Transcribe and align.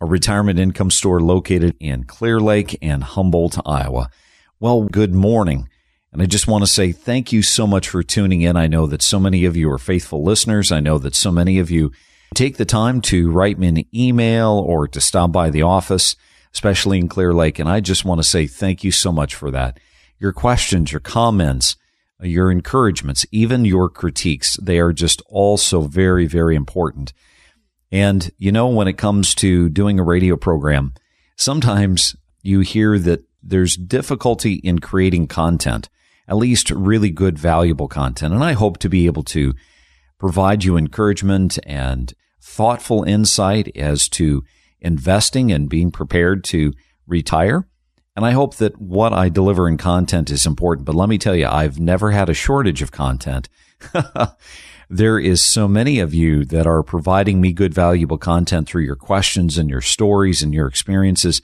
a 0.00 0.06
retirement 0.06 0.58
income 0.58 0.90
store 0.90 1.20
located 1.20 1.76
in 1.80 2.04
Clear 2.04 2.40
Lake 2.40 2.78
and 2.80 3.02
Humboldt, 3.02 3.58
Iowa. 3.66 4.10
Well, 4.60 4.84
good 4.84 5.14
morning. 5.14 5.68
And 6.12 6.22
I 6.22 6.26
just 6.26 6.46
want 6.46 6.62
to 6.62 6.70
say 6.70 6.92
thank 6.92 7.32
you 7.32 7.42
so 7.42 7.66
much 7.66 7.88
for 7.88 8.02
tuning 8.02 8.42
in. 8.42 8.56
I 8.56 8.66
know 8.66 8.86
that 8.86 9.02
so 9.02 9.20
many 9.20 9.44
of 9.44 9.56
you 9.56 9.70
are 9.70 9.78
faithful 9.78 10.22
listeners. 10.22 10.72
I 10.72 10.80
know 10.80 10.98
that 10.98 11.14
so 11.14 11.30
many 11.30 11.58
of 11.58 11.70
you 11.70 11.92
take 12.34 12.56
the 12.56 12.64
time 12.64 13.00
to 13.02 13.30
write 13.30 13.58
me 13.58 13.68
an 13.68 13.84
email 13.94 14.64
or 14.66 14.88
to 14.88 15.00
stop 15.00 15.32
by 15.32 15.50
the 15.50 15.62
office, 15.62 16.16
especially 16.54 16.98
in 16.98 17.08
Clear 17.08 17.34
Lake. 17.34 17.58
And 17.58 17.68
I 17.68 17.80
just 17.80 18.04
want 18.04 18.20
to 18.20 18.28
say 18.28 18.46
thank 18.46 18.84
you 18.84 18.92
so 18.92 19.12
much 19.12 19.34
for 19.34 19.50
that. 19.50 19.78
Your 20.18 20.32
questions, 20.32 20.92
your 20.92 21.00
comments, 21.00 21.76
your 22.20 22.50
encouragements, 22.50 23.26
even 23.30 23.64
your 23.64 23.88
critiques, 23.88 24.56
they 24.56 24.78
are 24.78 24.92
just 24.92 25.22
all 25.26 25.56
so 25.56 25.82
very, 25.82 26.26
very 26.26 26.56
important. 26.56 27.12
And, 27.90 28.30
you 28.36 28.52
know, 28.52 28.68
when 28.68 28.88
it 28.88 28.98
comes 28.98 29.34
to 29.36 29.68
doing 29.68 29.98
a 29.98 30.04
radio 30.04 30.36
program, 30.36 30.94
sometimes 31.36 32.14
you 32.42 32.60
hear 32.60 32.98
that 32.98 33.24
there's 33.42 33.76
difficulty 33.76 34.54
in 34.54 34.78
creating 34.78 35.26
content, 35.26 35.88
at 36.26 36.36
least 36.36 36.70
really 36.70 37.10
good, 37.10 37.38
valuable 37.38 37.88
content. 37.88 38.34
And 38.34 38.44
I 38.44 38.52
hope 38.52 38.78
to 38.78 38.88
be 38.88 39.06
able 39.06 39.22
to 39.24 39.54
provide 40.18 40.64
you 40.64 40.76
encouragement 40.76 41.58
and 41.64 42.12
thoughtful 42.40 43.04
insight 43.04 43.74
as 43.76 44.08
to 44.08 44.44
investing 44.80 45.50
and 45.50 45.68
being 45.68 45.90
prepared 45.90 46.44
to 46.44 46.72
retire. 47.06 47.66
And 48.16 48.26
I 48.26 48.32
hope 48.32 48.56
that 48.56 48.80
what 48.80 49.12
I 49.12 49.28
deliver 49.28 49.68
in 49.68 49.76
content 49.76 50.30
is 50.30 50.44
important. 50.44 50.84
But 50.84 50.96
let 50.96 51.08
me 51.08 51.18
tell 51.18 51.36
you, 51.36 51.46
I've 51.46 51.78
never 51.78 52.10
had 52.10 52.28
a 52.28 52.34
shortage 52.34 52.82
of 52.82 52.90
content. 52.90 53.48
there 54.90 55.18
is 55.18 55.42
so 55.42 55.68
many 55.68 55.98
of 55.98 56.14
you 56.14 56.44
that 56.46 56.66
are 56.66 56.82
providing 56.82 57.40
me 57.40 57.52
good, 57.52 57.74
valuable 57.74 58.18
content 58.18 58.66
through 58.66 58.82
your 58.82 58.96
questions 58.96 59.58
and 59.58 59.68
your 59.68 59.82
stories 59.82 60.42
and 60.42 60.54
your 60.54 60.66
experiences. 60.66 61.42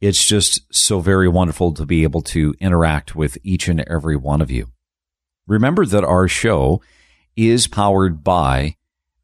It's 0.00 0.24
just 0.24 0.62
so 0.72 1.00
very 1.00 1.28
wonderful 1.28 1.72
to 1.74 1.84
be 1.84 2.04
able 2.04 2.22
to 2.22 2.54
interact 2.60 3.16
with 3.16 3.36
each 3.42 3.68
and 3.68 3.80
every 3.80 4.16
one 4.16 4.40
of 4.40 4.50
you. 4.50 4.68
Remember 5.46 5.84
that 5.84 6.04
our 6.04 6.28
show 6.28 6.80
is 7.36 7.66
powered 7.66 8.22
by 8.22 8.76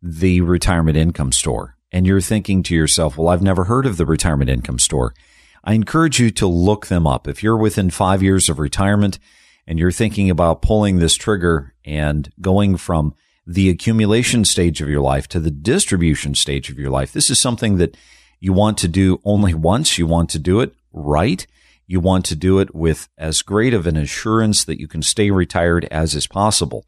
the 0.03 0.41
Retirement 0.41 0.97
Income 0.97 1.33
Store. 1.33 1.77
And 1.93 2.07
you're 2.07 2.21
thinking 2.21 2.63
to 2.65 2.75
yourself, 2.75 3.17
well, 3.17 3.29
I've 3.29 3.43
never 3.43 3.65
heard 3.65 3.87
of 3.87 3.97
the 3.97 4.07
Retirement 4.07 4.51
Income 4.51 4.81
Store. 4.81 5.15
I 5.63 5.75
encourage 5.75 6.19
you 6.19 6.31
to 6.33 6.47
look 6.47 6.87
them 6.87 7.07
up. 7.07 7.29
If 7.29 7.43
you're 7.43 7.57
within 7.57 7.91
five 7.91 8.23
years 8.23 8.49
of 8.49 8.59
retirement 8.59 9.19
and 9.67 9.79
you're 9.79 9.93
thinking 9.93 10.31
about 10.31 10.63
pulling 10.63 10.99
this 10.99 11.15
trigger 11.15 11.75
and 11.85 12.31
going 12.41 12.77
from 12.77 13.15
the 13.47 13.71
accumulation 13.71 14.45
stage 14.45 14.81
of 14.81 14.89
your 14.89 15.01
life 15.01 15.29
to 15.29 15.41
the 15.41 15.51
distribution 15.51 16.35
stage 16.35 16.69
of 16.69 16.79
your 16.79 16.91
life. 16.91 17.13
This 17.13 17.31
is 17.31 17.41
something 17.41 17.77
that 17.79 17.97
you 18.41 18.53
want 18.53 18.77
to 18.79 18.89
do 18.89 19.21
only 19.25 19.55
once. 19.55 19.99
You 19.99 20.07
want 20.07 20.31
to 20.31 20.39
do 20.39 20.61
it 20.61 20.75
right. 20.93 21.47
You 21.87 22.01
want 22.01 22.25
to 22.27 22.37
do 22.37 22.59
it 22.59 22.75
with 22.75 23.09
as 23.17 23.43
great 23.43 23.73
of 23.73 23.87
an 23.87 23.97
assurance 23.97 24.65
that 24.65 24.81
you 24.81 24.89
can 24.89 25.03
stay 25.03 25.31
retired 25.31 25.87
as 25.91 26.15
is 26.15 26.27
possible. 26.27 26.85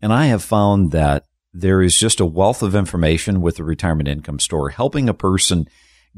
And 0.00 0.12
I 0.12 0.26
have 0.26 0.44
found 0.44 0.92
that 0.92 1.24
there 1.52 1.82
is 1.82 1.98
just 1.98 2.20
a 2.20 2.26
wealth 2.26 2.62
of 2.62 2.76
information 2.76 3.40
with 3.40 3.56
the 3.56 3.64
retirement 3.64 4.08
income 4.08 4.38
store 4.38 4.70
helping 4.70 5.08
a 5.08 5.14
person 5.14 5.66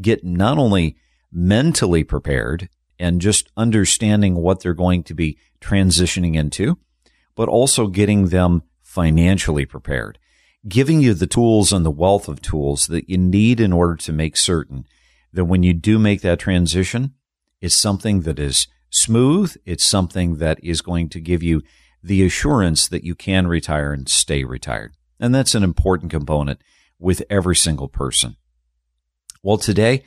get 0.01 0.23
not 0.25 0.59
only 0.59 0.97
mentally 1.33 2.05
prepared 2.05 2.69
and 2.99 3.21
just 3.21 3.51
understanding 3.57 4.35
what 4.35 4.61
they're 4.61 4.75
going 4.75 5.03
to 5.05 5.15
be 5.15 5.39
transitioning 5.61 6.37
into, 6.37 6.79
but 7.35 7.49
also 7.49 7.87
getting 7.87 8.29
them 8.29 8.63
financially 8.93 9.65
prepared, 9.65 10.19
giving 10.69 11.01
you 11.01 11.15
the 11.15 11.27
tools 11.27 11.73
and 11.73 11.83
the 11.83 11.91
wealth 11.91 12.29
of 12.29 12.43
tools 12.43 12.89
that 12.89 13.09
you 13.09 13.17
need 13.17 13.59
in 13.59 13.73
order 13.73 13.97
to 13.97 14.13
make 14.13 14.37
certain 14.37 14.85
that 15.33 15.47
when 15.47 15.63
you 15.63 15.73
do 15.73 15.99
make 15.99 16.21
that 16.21 16.39
transition, 16.39 17.15
it's 17.63 17.81
something 17.81 18.21
that 18.23 18.39
is 18.39 18.67
smooth. 18.91 19.57
It's 19.65 19.89
something 19.89 20.37
that 20.37 20.63
is 20.63 20.83
going 20.83 21.09
to 21.09 21.21
give 21.21 21.43
you 21.43 21.63
the 22.03 22.23
assurance 22.23 22.87
that 22.89 23.03
you 23.03 23.15
can 23.15 23.47
retire 23.47 23.95
and 23.95 24.07
stay 24.11 24.45
retired. 24.45 24.93
And 25.19 25.35
that's 25.35 25.55
an 25.55 25.63
important 25.63 26.11
component 26.11 26.61
with 26.99 27.23
every 27.31 27.57
single 27.57 27.89
person. 27.89 28.37
Well, 29.43 29.57
today, 29.57 30.05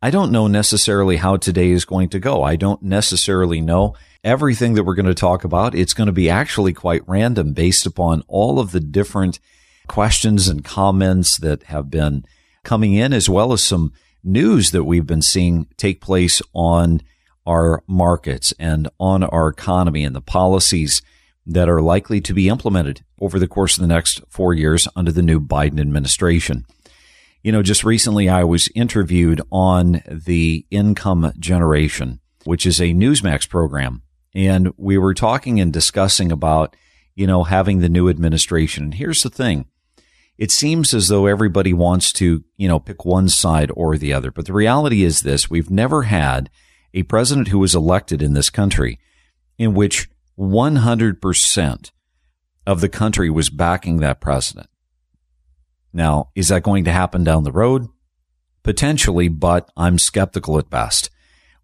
I 0.00 0.10
don't 0.10 0.30
know 0.30 0.46
necessarily 0.46 1.16
how 1.16 1.38
today 1.38 1.70
is 1.70 1.84
going 1.84 2.10
to 2.10 2.20
go. 2.20 2.44
I 2.44 2.54
don't 2.54 2.82
necessarily 2.82 3.60
know 3.60 3.96
everything 4.22 4.74
that 4.74 4.84
we're 4.84 4.94
going 4.94 5.06
to 5.06 5.14
talk 5.14 5.42
about. 5.42 5.74
It's 5.74 5.94
going 5.94 6.06
to 6.06 6.12
be 6.12 6.30
actually 6.30 6.72
quite 6.72 7.02
random 7.08 7.52
based 7.52 7.84
upon 7.84 8.22
all 8.28 8.60
of 8.60 8.70
the 8.70 8.78
different 8.78 9.40
questions 9.88 10.46
and 10.46 10.64
comments 10.64 11.36
that 11.38 11.64
have 11.64 11.90
been 11.90 12.24
coming 12.62 12.94
in, 12.94 13.12
as 13.12 13.28
well 13.28 13.52
as 13.52 13.64
some 13.64 13.92
news 14.22 14.70
that 14.70 14.84
we've 14.84 15.06
been 15.06 15.22
seeing 15.22 15.66
take 15.76 16.00
place 16.00 16.40
on 16.52 17.02
our 17.44 17.82
markets 17.88 18.54
and 18.56 18.88
on 19.00 19.24
our 19.24 19.48
economy 19.48 20.04
and 20.04 20.14
the 20.14 20.20
policies 20.20 21.02
that 21.44 21.68
are 21.68 21.82
likely 21.82 22.20
to 22.20 22.34
be 22.34 22.48
implemented 22.48 23.02
over 23.20 23.40
the 23.40 23.48
course 23.48 23.76
of 23.76 23.80
the 23.80 23.88
next 23.88 24.20
four 24.28 24.54
years 24.54 24.86
under 24.94 25.10
the 25.10 25.22
new 25.22 25.40
Biden 25.40 25.80
administration. 25.80 26.66
You 27.42 27.52
know, 27.52 27.62
just 27.62 27.84
recently 27.84 28.28
I 28.28 28.44
was 28.44 28.68
interviewed 28.74 29.40
on 29.50 30.02
the 30.10 30.66
income 30.70 31.32
generation, 31.38 32.20
which 32.44 32.66
is 32.66 32.80
a 32.80 32.94
Newsmax 32.94 33.48
program 33.48 34.02
and 34.34 34.72
we 34.76 34.98
were 34.98 35.14
talking 35.14 35.60
and 35.60 35.72
discussing 35.72 36.30
about, 36.30 36.76
you 37.14 37.26
know, 37.26 37.44
having 37.44 37.80
the 37.80 37.88
new 37.88 38.08
administration. 38.08 38.84
And 38.84 38.94
here's 38.94 39.22
the 39.22 39.30
thing. 39.30 39.66
It 40.36 40.52
seems 40.52 40.94
as 40.94 41.08
though 41.08 41.26
everybody 41.26 41.72
wants 41.72 42.12
to, 42.12 42.44
you 42.56 42.68
know, 42.68 42.78
pick 42.78 43.04
one 43.04 43.28
side 43.28 43.72
or 43.74 43.98
the 43.98 44.12
other. 44.12 44.30
But 44.30 44.46
the 44.46 44.52
reality 44.52 45.02
is 45.02 45.22
this. 45.22 45.50
We've 45.50 45.70
never 45.70 46.02
had 46.02 46.50
a 46.94 47.02
president 47.02 47.48
who 47.48 47.58
was 47.58 47.74
elected 47.74 48.22
in 48.22 48.34
this 48.34 48.50
country 48.50 49.00
in 49.58 49.74
which 49.74 50.08
100% 50.38 51.90
of 52.64 52.80
the 52.80 52.88
country 52.88 53.30
was 53.30 53.50
backing 53.50 53.96
that 53.96 54.20
president. 54.20 54.68
Now, 55.98 56.30
is 56.34 56.48
that 56.48 56.62
going 56.62 56.84
to 56.84 56.92
happen 56.92 57.24
down 57.24 57.44
the 57.44 57.52
road? 57.52 57.88
Potentially, 58.62 59.28
but 59.28 59.70
I'm 59.76 59.98
skeptical 59.98 60.58
at 60.58 60.70
best 60.70 61.10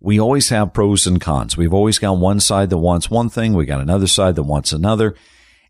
we 0.05 0.21
always 0.21 0.51
have 0.51 0.75
pros 0.75 1.07
and 1.07 1.19
cons. 1.19 1.57
We've 1.57 1.73
always 1.73 1.99
got 1.99 2.19
one 2.19 2.39
side 2.39 2.69
that 2.69 2.77
wants 2.77 3.09
one 3.09 3.31
thing. 3.31 3.55
We 3.55 3.65
got 3.65 3.81
another 3.81 4.07
side 4.07 4.35
that 4.35 4.43
wants 4.43 4.71
another. 4.71 5.15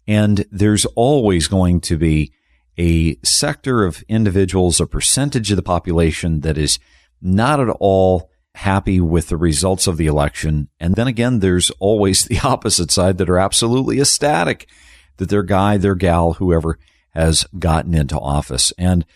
And 0.08 0.44
there's 0.50 0.84
always 0.96 1.46
going 1.46 1.80
to 1.82 1.96
be 1.96 2.32
a 2.76 3.16
sector 3.22 3.84
of 3.84 4.02
individuals, 4.08 4.80
a 4.80 4.88
percentage 4.88 5.52
of 5.52 5.56
the 5.56 5.62
population 5.62 6.40
that 6.40 6.58
is 6.58 6.80
not 7.22 7.60
at 7.60 7.68
all 7.78 8.28
happy 8.56 8.98
with 9.00 9.28
the 9.28 9.36
results 9.36 9.86
of 9.86 9.98
the 9.98 10.06
election. 10.06 10.68
And 10.80 10.96
then 10.96 11.06
again, 11.06 11.38
there's 11.38 11.70
always 11.78 12.24
the 12.28 12.40
opposite 12.40 12.90
side 12.90 13.18
that 13.18 13.30
are 13.30 13.38
absolutely 13.38 14.00
ecstatic 14.00 14.68
that 15.18 15.28
their 15.28 15.44
guy, 15.44 15.76
their 15.76 15.94
gal, 15.94 16.32
whoever 16.32 16.80
has 17.14 17.44
gotten 17.58 17.94
into 17.94 18.18
office. 18.18 18.72
And 18.76 19.06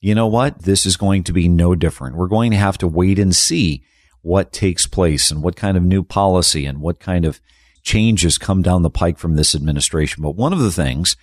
you 0.00 0.14
know 0.14 0.26
what? 0.26 0.62
This 0.62 0.86
is 0.86 0.96
going 0.96 1.24
to 1.24 1.32
be 1.32 1.48
no 1.48 1.74
different. 1.74 2.16
We're 2.16 2.28
going 2.28 2.50
to 2.52 2.56
have 2.56 2.78
to 2.78 2.86
wait 2.86 3.18
and 3.18 3.34
see 3.34 3.82
what 4.22 4.52
takes 4.52 4.86
place 4.86 5.30
and 5.30 5.42
what 5.42 5.56
kind 5.56 5.76
of 5.76 5.82
new 5.82 6.02
policy 6.02 6.66
and 6.66 6.80
what 6.80 7.00
kind 7.00 7.24
of 7.24 7.40
changes 7.82 8.38
come 8.38 8.62
down 8.62 8.82
the 8.82 8.90
pike 8.90 9.18
from 9.18 9.34
this 9.34 9.54
administration. 9.54 10.22
But 10.22 10.36
one 10.36 10.52
of 10.52 10.58
the 10.58 10.72
things 10.72 11.16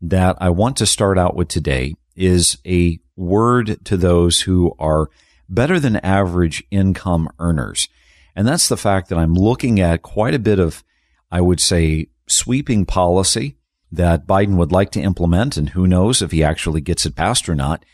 that 0.00 0.36
I 0.40 0.50
want 0.50 0.76
to 0.76 0.86
start 0.86 1.18
out 1.18 1.34
with 1.34 1.48
today 1.48 1.94
is 2.14 2.58
a 2.66 2.98
word 3.16 3.84
to 3.84 3.96
those 3.96 4.42
who 4.42 4.74
are 4.78 5.08
better 5.48 5.80
than 5.80 5.96
average 5.96 6.62
income 6.70 7.28
earners. 7.38 7.88
And 8.34 8.46
that's 8.46 8.68
the 8.68 8.76
fact 8.76 9.08
that 9.08 9.18
I'm 9.18 9.34
looking 9.34 9.80
at 9.80 10.02
quite 10.02 10.34
a 10.34 10.38
bit 10.38 10.58
of, 10.58 10.82
I 11.30 11.40
would 11.40 11.60
say, 11.60 12.08
sweeping 12.28 12.84
policy 12.84 13.56
that 13.92 14.26
Biden 14.26 14.56
would 14.56 14.72
like 14.72 14.90
to 14.92 15.00
implement. 15.00 15.56
And 15.56 15.70
who 15.70 15.86
knows 15.86 16.22
if 16.22 16.32
he 16.32 16.42
actually 16.42 16.80
gets 16.80 17.06
it 17.06 17.14
passed 17.14 17.48
or 17.48 17.54
not. 17.54 17.84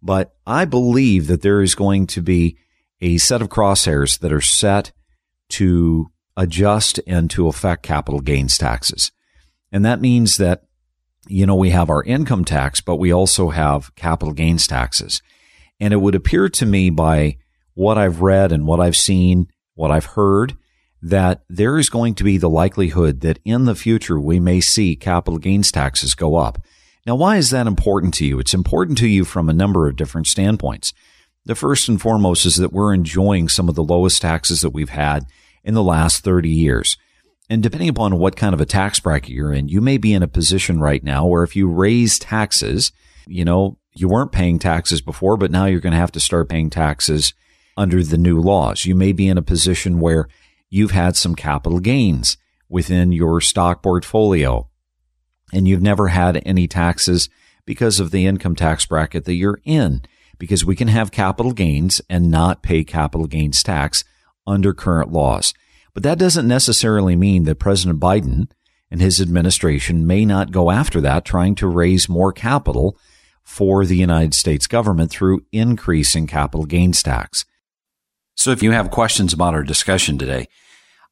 But 0.00 0.34
I 0.46 0.64
believe 0.64 1.26
that 1.26 1.42
there 1.42 1.60
is 1.60 1.74
going 1.74 2.06
to 2.08 2.22
be 2.22 2.56
a 3.00 3.18
set 3.18 3.42
of 3.42 3.48
crosshairs 3.48 4.20
that 4.20 4.32
are 4.32 4.40
set 4.40 4.92
to 5.50 6.06
adjust 6.36 7.00
and 7.06 7.28
to 7.30 7.48
affect 7.48 7.82
capital 7.82 8.20
gains 8.20 8.56
taxes. 8.56 9.10
And 9.72 9.84
that 9.84 10.00
means 10.00 10.36
that, 10.36 10.62
you 11.26 11.44
know, 11.44 11.56
we 11.56 11.70
have 11.70 11.90
our 11.90 12.02
income 12.04 12.44
tax, 12.44 12.80
but 12.80 12.96
we 12.96 13.12
also 13.12 13.50
have 13.50 13.94
capital 13.96 14.32
gains 14.32 14.66
taxes. 14.66 15.20
And 15.80 15.92
it 15.92 15.98
would 15.98 16.14
appear 16.14 16.48
to 16.48 16.66
me 16.66 16.90
by 16.90 17.38
what 17.74 17.98
I've 17.98 18.22
read 18.22 18.52
and 18.52 18.66
what 18.66 18.80
I've 18.80 18.96
seen, 18.96 19.48
what 19.74 19.90
I've 19.90 20.06
heard, 20.06 20.56
that 21.00 21.42
there 21.48 21.78
is 21.78 21.88
going 21.88 22.14
to 22.14 22.24
be 22.24 22.38
the 22.38 22.50
likelihood 22.50 23.20
that 23.20 23.38
in 23.44 23.64
the 23.64 23.74
future 23.74 24.18
we 24.18 24.40
may 24.40 24.60
see 24.60 24.96
capital 24.96 25.38
gains 25.38 25.70
taxes 25.70 26.14
go 26.14 26.36
up. 26.36 26.60
Now, 27.06 27.14
why 27.14 27.36
is 27.36 27.50
that 27.50 27.66
important 27.66 28.14
to 28.14 28.26
you? 28.26 28.38
It's 28.38 28.54
important 28.54 28.98
to 28.98 29.08
you 29.08 29.24
from 29.24 29.48
a 29.48 29.54
number 29.54 29.88
of 29.88 29.96
different 29.96 30.26
standpoints. 30.26 30.92
The 31.44 31.54
first 31.54 31.88
and 31.88 32.00
foremost 32.00 32.44
is 32.44 32.56
that 32.56 32.72
we're 32.72 32.92
enjoying 32.92 33.48
some 33.48 33.68
of 33.68 33.74
the 33.74 33.84
lowest 33.84 34.20
taxes 34.20 34.60
that 34.60 34.70
we've 34.70 34.90
had 34.90 35.24
in 35.64 35.74
the 35.74 35.82
last 35.82 36.22
30 36.22 36.50
years. 36.50 36.96
And 37.48 37.62
depending 37.62 37.88
upon 37.88 38.18
what 38.18 38.36
kind 38.36 38.52
of 38.52 38.60
a 38.60 38.66
tax 38.66 39.00
bracket 39.00 39.30
you're 39.30 39.52
in, 39.52 39.68
you 39.68 39.80
may 39.80 39.96
be 39.96 40.12
in 40.12 40.22
a 40.22 40.28
position 40.28 40.80
right 40.80 41.02
now 41.02 41.24
where 41.24 41.42
if 41.42 41.56
you 41.56 41.68
raise 41.68 42.18
taxes, 42.18 42.92
you 43.26 43.44
know, 43.44 43.78
you 43.94 44.08
weren't 44.08 44.32
paying 44.32 44.58
taxes 44.58 45.00
before, 45.00 45.36
but 45.36 45.50
now 45.50 45.64
you're 45.64 45.80
going 45.80 45.92
to 45.92 45.98
have 45.98 46.12
to 46.12 46.20
start 46.20 46.48
paying 46.48 46.68
taxes 46.68 47.32
under 47.76 48.02
the 48.02 48.18
new 48.18 48.38
laws. 48.40 48.84
You 48.84 48.94
may 48.94 49.12
be 49.12 49.28
in 49.28 49.38
a 49.38 49.42
position 49.42 50.00
where 50.00 50.28
you've 50.70 50.90
had 50.92 51.16
some 51.16 51.34
capital 51.34 51.80
gains 51.80 52.36
within 52.68 53.12
your 53.12 53.40
stock 53.40 53.82
portfolio 53.82 54.68
and 55.52 55.66
you've 55.66 55.82
never 55.82 56.08
had 56.08 56.42
any 56.44 56.66
taxes 56.66 57.28
because 57.64 58.00
of 58.00 58.10
the 58.10 58.26
income 58.26 58.54
tax 58.54 58.86
bracket 58.86 59.24
that 59.24 59.34
you're 59.34 59.60
in, 59.64 60.02
because 60.38 60.64
we 60.64 60.76
can 60.76 60.88
have 60.88 61.10
capital 61.10 61.52
gains 61.52 62.00
and 62.08 62.30
not 62.30 62.62
pay 62.62 62.84
capital 62.84 63.26
gains 63.26 63.62
tax 63.62 64.04
under 64.46 64.72
current 64.72 65.12
laws. 65.12 65.52
But 65.94 66.02
that 66.02 66.18
doesn't 66.18 66.48
necessarily 66.48 67.16
mean 67.16 67.44
that 67.44 67.58
President 67.58 68.00
Biden 68.00 68.50
and 68.90 69.00
his 69.00 69.20
administration 69.20 70.06
may 70.06 70.24
not 70.24 70.50
go 70.50 70.70
after 70.70 71.00
that, 71.02 71.24
trying 71.24 71.54
to 71.56 71.66
raise 71.66 72.08
more 72.08 72.32
capital 72.32 72.96
for 73.42 73.84
the 73.84 73.96
United 73.96 74.34
States 74.34 74.66
government 74.66 75.10
through 75.10 75.44
increasing 75.52 76.26
capital 76.26 76.64
gains 76.64 77.02
tax. 77.02 77.44
So 78.38 78.52
if 78.52 78.62
you 78.62 78.70
have 78.70 78.92
questions 78.92 79.32
about 79.32 79.54
our 79.54 79.64
discussion 79.64 80.16
today, 80.16 80.46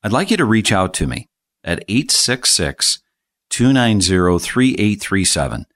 I'd 0.01 0.13
like 0.13 0.31
you 0.31 0.37
to 0.37 0.45
reach 0.45 0.71
out 0.71 0.95
to 0.95 1.09
me 1.09 1.29
at 1.65 1.85
866 1.89 3.01
290 3.51 4.39
3837. 4.39 5.67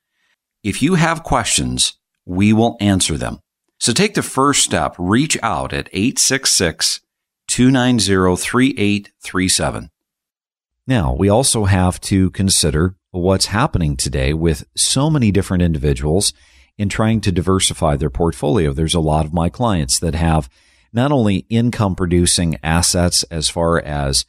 If 0.62 0.80
you 0.80 0.94
have 0.94 1.24
questions, 1.24 1.98
we 2.24 2.52
will 2.52 2.76
answer 2.78 3.18
them. 3.18 3.40
So 3.80 3.92
take 3.92 4.14
the 4.14 4.22
first 4.22 4.62
step, 4.62 4.94
reach 4.96 5.36
out 5.42 5.72
at 5.72 5.88
866 5.92 7.00
290 7.48 8.36
3837. 8.36 9.90
Now, 10.86 11.12
we 11.12 11.28
also 11.28 11.64
have 11.64 12.00
to 12.02 12.30
consider 12.30 12.94
what's 13.10 13.46
happening 13.46 13.96
today 13.96 14.32
with 14.34 14.68
so 14.76 15.10
many 15.10 15.32
different 15.32 15.64
individuals 15.64 16.32
in 16.78 16.88
trying 16.88 17.20
to 17.22 17.32
diversify 17.32 17.96
their 17.96 18.08
portfolio. 18.08 18.72
There's 18.72 18.94
a 18.94 19.00
lot 19.00 19.26
of 19.26 19.34
my 19.34 19.48
clients 19.48 19.98
that 19.98 20.14
have 20.14 20.48
not 20.92 21.12
only 21.12 21.46
income 21.48 21.94
producing 21.94 22.56
assets 22.62 23.22
as 23.24 23.48
far 23.48 23.80
as 23.80 24.24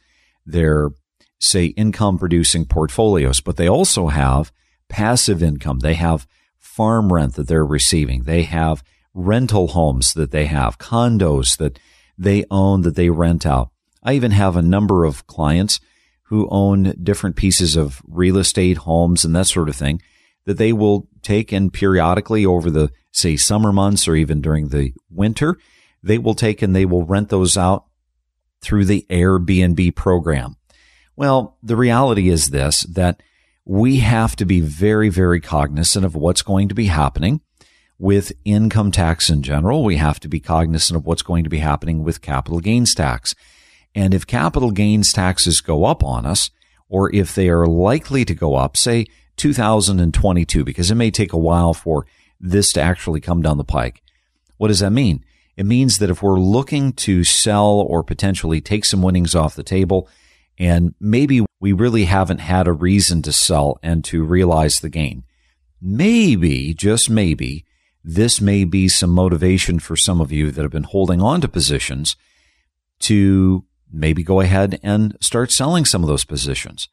their, 0.46 0.90
say, 1.38 1.66
income 1.66 2.18
producing 2.18 2.64
portfolios, 2.64 3.40
but 3.40 3.56
they 3.56 3.68
also 3.68 4.08
have 4.08 4.52
passive 4.88 5.42
income. 5.42 5.80
They 5.80 5.94
have 5.94 6.26
farm 6.58 7.12
rent 7.12 7.34
that 7.34 7.48
they're 7.48 7.66
receiving. 7.66 8.22
They 8.22 8.42
have 8.42 8.82
rental 9.14 9.68
homes 9.68 10.14
that 10.14 10.30
they 10.30 10.46
have, 10.46 10.78
condos 10.78 11.56
that 11.58 11.78
they 12.16 12.44
own 12.50 12.82
that 12.82 12.96
they 12.96 13.10
rent 13.10 13.44
out. 13.44 13.70
I 14.02 14.14
even 14.14 14.32
have 14.32 14.56
a 14.56 14.62
number 14.62 15.04
of 15.04 15.26
clients 15.26 15.80
who 16.24 16.48
own 16.50 16.94
different 17.02 17.36
pieces 17.36 17.76
of 17.76 18.00
real 18.06 18.38
estate, 18.38 18.78
homes, 18.78 19.24
and 19.24 19.36
that 19.36 19.46
sort 19.46 19.68
of 19.68 19.76
thing 19.76 20.00
that 20.44 20.56
they 20.56 20.72
will 20.72 21.08
take 21.22 21.52
and 21.52 21.72
periodically 21.72 22.44
over 22.44 22.70
the, 22.70 22.90
say, 23.12 23.36
summer 23.36 23.72
months 23.72 24.08
or 24.08 24.16
even 24.16 24.40
during 24.40 24.68
the 24.68 24.92
winter, 25.10 25.58
they 26.02 26.18
will 26.18 26.34
take 26.34 26.62
and 26.62 26.74
they 26.74 26.84
will 26.84 27.04
rent 27.04 27.28
those 27.28 27.56
out 27.56 27.86
through 28.60 28.84
the 28.84 29.06
Airbnb 29.10 29.94
program. 29.94 30.56
Well, 31.16 31.58
the 31.62 31.76
reality 31.76 32.28
is 32.28 32.48
this, 32.48 32.82
that 32.82 33.22
we 33.64 33.98
have 33.98 34.34
to 34.36 34.44
be 34.44 34.60
very, 34.60 35.08
very 35.08 35.40
cognizant 35.40 36.04
of 36.04 36.14
what's 36.14 36.42
going 36.42 36.68
to 36.68 36.74
be 36.74 36.86
happening 36.86 37.40
with 37.98 38.32
income 38.44 38.90
tax 38.90 39.30
in 39.30 39.42
general. 39.42 39.84
We 39.84 39.96
have 39.96 40.18
to 40.20 40.28
be 40.28 40.40
cognizant 40.40 40.96
of 40.96 41.06
what's 41.06 41.22
going 41.22 41.44
to 41.44 41.50
be 41.50 41.58
happening 41.58 42.02
with 42.02 42.20
capital 42.20 42.60
gains 42.60 42.94
tax. 42.94 43.34
And 43.94 44.14
if 44.14 44.26
capital 44.26 44.70
gains 44.70 45.12
taxes 45.12 45.60
go 45.60 45.84
up 45.84 46.02
on 46.02 46.26
us, 46.26 46.50
or 46.88 47.14
if 47.14 47.34
they 47.34 47.48
are 47.48 47.66
likely 47.66 48.24
to 48.24 48.34
go 48.34 48.54
up, 48.54 48.76
say 48.76 49.06
2022, 49.36 50.64
because 50.64 50.90
it 50.90 50.94
may 50.94 51.10
take 51.10 51.32
a 51.32 51.38
while 51.38 51.74
for 51.74 52.06
this 52.40 52.72
to 52.72 52.80
actually 52.80 53.20
come 53.20 53.42
down 53.42 53.56
the 53.56 53.64
pike. 53.64 54.02
What 54.56 54.68
does 54.68 54.80
that 54.80 54.90
mean? 54.90 55.24
It 55.56 55.66
means 55.66 55.98
that 55.98 56.10
if 56.10 56.22
we're 56.22 56.40
looking 56.40 56.92
to 56.94 57.24
sell 57.24 57.80
or 57.80 58.02
potentially 58.02 58.60
take 58.60 58.84
some 58.84 59.02
winnings 59.02 59.34
off 59.34 59.54
the 59.54 59.62
table, 59.62 60.08
and 60.58 60.94
maybe 61.00 61.44
we 61.60 61.72
really 61.72 62.04
haven't 62.04 62.38
had 62.38 62.66
a 62.66 62.72
reason 62.72 63.22
to 63.22 63.32
sell 63.32 63.78
and 63.82 64.04
to 64.04 64.24
realize 64.24 64.76
the 64.76 64.88
gain, 64.88 65.24
maybe, 65.80 66.74
just 66.74 67.10
maybe, 67.10 67.64
this 68.04 68.40
may 68.40 68.64
be 68.64 68.88
some 68.88 69.10
motivation 69.10 69.78
for 69.78 69.96
some 69.96 70.20
of 70.20 70.32
you 70.32 70.50
that 70.50 70.62
have 70.62 70.72
been 70.72 70.82
holding 70.82 71.20
on 71.20 71.40
to 71.40 71.48
positions 71.48 72.16
to 73.00 73.64
maybe 73.92 74.22
go 74.22 74.40
ahead 74.40 74.80
and 74.82 75.16
start 75.20 75.52
selling 75.52 75.84
some 75.84 76.02
of 76.02 76.08
those 76.08 76.24
positions. 76.24 76.88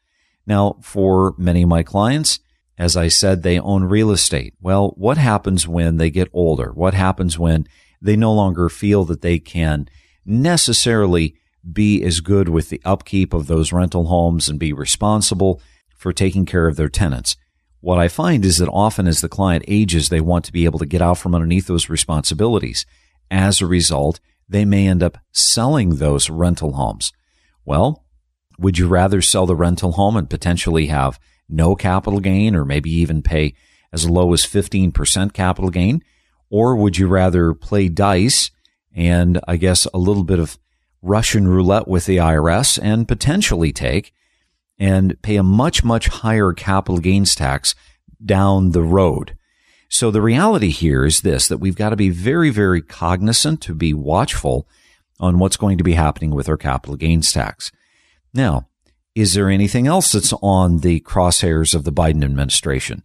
Now, 0.46 0.76
for 0.82 1.34
many 1.38 1.62
of 1.62 1.68
my 1.68 1.82
clients, 1.82 2.40
as 2.78 2.96
I 2.96 3.08
said, 3.08 3.42
they 3.42 3.58
own 3.58 3.84
real 3.84 4.10
estate. 4.10 4.54
Well, 4.60 4.94
what 4.96 5.18
happens 5.18 5.66
when 5.68 5.96
they 5.96 6.10
get 6.10 6.28
older? 6.32 6.72
What 6.72 6.94
happens 6.94 7.38
when 7.38 7.66
they 8.00 8.16
no 8.16 8.32
longer 8.32 8.68
feel 8.68 9.04
that 9.04 9.22
they 9.22 9.38
can 9.38 9.88
necessarily 10.24 11.34
be 11.70 12.02
as 12.02 12.20
good 12.20 12.48
with 12.48 12.70
the 12.70 12.80
upkeep 12.84 13.34
of 13.34 13.46
those 13.46 13.72
rental 13.72 14.06
homes 14.06 14.48
and 14.48 14.58
be 14.58 14.72
responsible 14.72 15.60
for 15.96 16.12
taking 16.12 16.46
care 16.46 16.66
of 16.66 16.76
their 16.76 16.88
tenants? 16.88 17.36
What 17.80 17.98
I 17.98 18.08
find 18.08 18.44
is 18.44 18.58
that 18.58 18.68
often 18.68 19.06
as 19.06 19.20
the 19.20 19.28
client 19.28 19.64
ages, 19.66 20.08
they 20.08 20.20
want 20.20 20.44
to 20.44 20.52
be 20.52 20.66
able 20.66 20.78
to 20.80 20.86
get 20.86 21.00
out 21.00 21.18
from 21.18 21.34
underneath 21.34 21.66
those 21.66 21.88
responsibilities. 21.88 22.84
As 23.30 23.60
a 23.60 23.66
result, 23.66 24.20
they 24.48 24.64
may 24.64 24.86
end 24.86 25.02
up 25.02 25.18
selling 25.32 25.96
those 25.96 26.28
rental 26.28 26.72
homes. 26.72 27.12
Well, 27.64 28.04
would 28.58 28.78
you 28.78 28.86
rather 28.86 29.22
sell 29.22 29.46
the 29.46 29.56
rental 29.56 29.92
home 29.92 30.16
and 30.16 30.28
potentially 30.28 30.86
have 30.86 31.18
no 31.48 31.74
capital 31.74 32.20
gain 32.20 32.54
or 32.54 32.64
maybe 32.64 32.90
even 32.90 33.22
pay 33.22 33.54
as 33.92 34.08
low 34.08 34.32
as 34.34 34.44
15% 34.44 35.32
capital 35.32 35.70
gain? 35.70 36.02
Or 36.50 36.76
would 36.76 36.98
you 36.98 37.06
rather 37.06 37.54
play 37.54 37.88
dice 37.88 38.50
and 38.94 39.40
I 39.46 39.56
guess 39.56 39.86
a 39.94 39.98
little 39.98 40.24
bit 40.24 40.38
of 40.38 40.58
Russian 41.00 41.48
roulette 41.48 41.88
with 41.88 42.06
the 42.06 42.18
IRS 42.18 42.78
and 42.82 43.08
potentially 43.08 43.72
take 43.72 44.12
and 44.78 45.20
pay 45.22 45.36
a 45.36 45.42
much, 45.42 45.84
much 45.84 46.08
higher 46.08 46.52
capital 46.52 46.98
gains 46.98 47.34
tax 47.34 47.74
down 48.24 48.72
the 48.72 48.82
road? 48.82 49.36
So 49.88 50.10
the 50.10 50.22
reality 50.22 50.70
here 50.70 51.04
is 51.04 51.22
this, 51.22 51.48
that 51.48 51.58
we've 51.58 51.76
got 51.76 51.90
to 51.90 51.96
be 51.96 52.10
very, 52.10 52.50
very 52.50 52.80
cognizant 52.80 53.60
to 53.62 53.74
be 53.74 53.92
watchful 53.92 54.68
on 55.18 55.38
what's 55.38 55.56
going 55.56 55.78
to 55.78 55.84
be 55.84 55.94
happening 55.94 56.30
with 56.30 56.48
our 56.48 56.56
capital 56.56 56.96
gains 56.96 57.32
tax. 57.32 57.72
Now, 58.32 58.68
is 59.14 59.34
there 59.34 59.50
anything 59.50 59.86
else 59.86 60.12
that's 60.12 60.32
on 60.40 60.78
the 60.78 61.00
crosshairs 61.00 61.74
of 61.74 61.84
the 61.84 61.92
Biden 61.92 62.24
administration? 62.24 63.02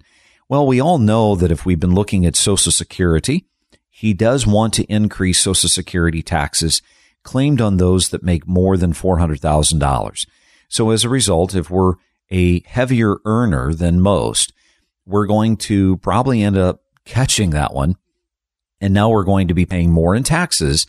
Well, 0.47 0.67
we 0.67 0.79
all 0.79 0.99
know 0.99 1.35
that 1.35 1.49
if 1.49 1.65
we've 1.65 1.79
been 1.79 1.95
looking 1.95 2.23
at 2.23 2.35
Social 2.35 2.71
Security, 2.71 3.45
he 3.89 4.13
does 4.13 4.45
want 4.45 4.75
to 4.75 4.83
increase 4.83 5.39
Social 5.39 5.69
Security 5.69 6.21
taxes 6.21 6.83
claimed 7.23 7.59
on 7.59 7.77
those 7.77 8.09
that 8.09 8.21
make 8.21 8.47
more 8.47 8.77
than 8.77 8.93
$400,000. 8.93 10.27
So 10.69 10.91
as 10.91 11.03
a 11.03 11.09
result, 11.09 11.55
if 11.55 11.71
we're 11.71 11.95
a 12.29 12.61
heavier 12.67 13.15
earner 13.25 13.73
than 13.73 14.01
most, 14.01 14.53
we're 15.03 15.25
going 15.25 15.57
to 15.57 15.97
probably 15.97 16.43
end 16.43 16.57
up 16.57 16.81
catching 17.05 17.49
that 17.51 17.73
one. 17.73 17.95
And 18.79 18.93
now 18.93 19.09
we're 19.09 19.23
going 19.23 19.47
to 19.47 19.55
be 19.55 19.65
paying 19.65 19.91
more 19.91 20.13
in 20.13 20.21
taxes 20.21 20.85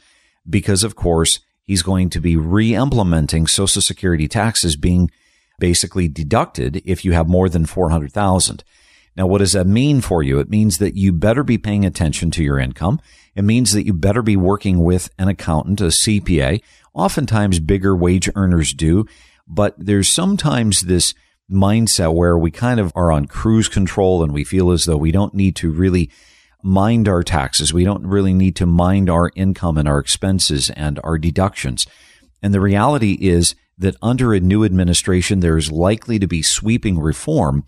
because, 0.48 0.84
of 0.84 0.96
course, 0.96 1.40
he's 1.62 1.82
going 1.82 2.10
to 2.10 2.20
be 2.20 2.36
re-implementing 2.36 3.46
Social 3.46 3.80
Security 3.80 4.28
taxes 4.28 4.76
being 4.76 5.10
basically 5.58 6.08
deducted 6.08 6.82
if 6.84 7.06
you 7.06 7.12
have 7.12 7.26
more 7.26 7.48
than 7.48 7.64
400,000. 7.64 8.62
Now, 9.16 9.26
what 9.26 9.38
does 9.38 9.52
that 9.52 9.66
mean 9.66 10.00
for 10.00 10.22
you? 10.22 10.38
It 10.38 10.50
means 10.50 10.78
that 10.78 10.96
you 10.96 11.12
better 11.12 11.42
be 11.42 11.58
paying 11.58 11.86
attention 11.86 12.30
to 12.32 12.44
your 12.44 12.58
income. 12.58 13.00
It 13.34 13.44
means 13.44 13.72
that 13.72 13.86
you 13.86 13.94
better 13.94 14.22
be 14.22 14.36
working 14.36 14.80
with 14.80 15.08
an 15.18 15.28
accountant, 15.28 15.80
a 15.80 15.84
CPA. 15.84 16.62
Oftentimes 16.92 17.60
bigger 17.60 17.96
wage 17.96 18.28
earners 18.34 18.72
do, 18.72 19.06
but 19.46 19.74
there's 19.78 20.14
sometimes 20.14 20.82
this 20.82 21.14
mindset 21.50 22.14
where 22.14 22.36
we 22.36 22.50
kind 22.50 22.80
of 22.80 22.92
are 22.94 23.12
on 23.12 23.26
cruise 23.26 23.68
control 23.68 24.22
and 24.22 24.32
we 24.32 24.44
feel 24.44 24.70
as 24.70 24.84
though 24.84 24.96
we 24.96 25.12
don't 25.12 25.34
need 25.34 25.56
to 25.56 25.70
really 25.70 26.10
mind 26.62 27.08
our 27.08 27.22
taxes. 27.22 27.72
We 27.72 27.84
don't 27.84 28.06
really 28.06 28.34
need 28.34 28.56
to 28.56 28.66
mind 28.66 29.08
our 29.08 29.30
income 29.34 29.78
and 29.78 29.86
our 29.86 29.98
expenses 29.98 30.70
and 30.70 30.98
our 31.04 31.16
deductions. 31.16 31.86
And 32.42 32.52
the 32.52 32.60
reality 32.60 33.16
is 33.20 33.54
that 33.78 33.96
under 34.02 34.34
a 34.34 34.40
new 34.40 34.64
administration, 34.64 35.40
there 35.40 35.56
is 35.56 35.70
likely 35.70 36.18
to 36.18 36.26
be 36.26 36.42
sweeping 36.42 36.98
reform 36.98 37.64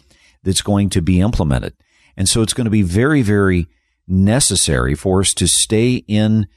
that's 0.49 0.63
going 0.63 0.89
to 0.91 1.03
be 1.03 1.21
implemented. 1.21 1.75
And 2.17 2.27
so 2.27 2.41
it's 2.41 2.55
going 2.55 2.65
to 2.65 2.71
be 2.71 2.83
very, 2.83 3.21
very 3.21 3.69
necessary 4.07 4.95
for 4.95 5.21
us 5.21 5.35
to 5.35 5.47
stay 5.47 6.03
in 6.09 6.49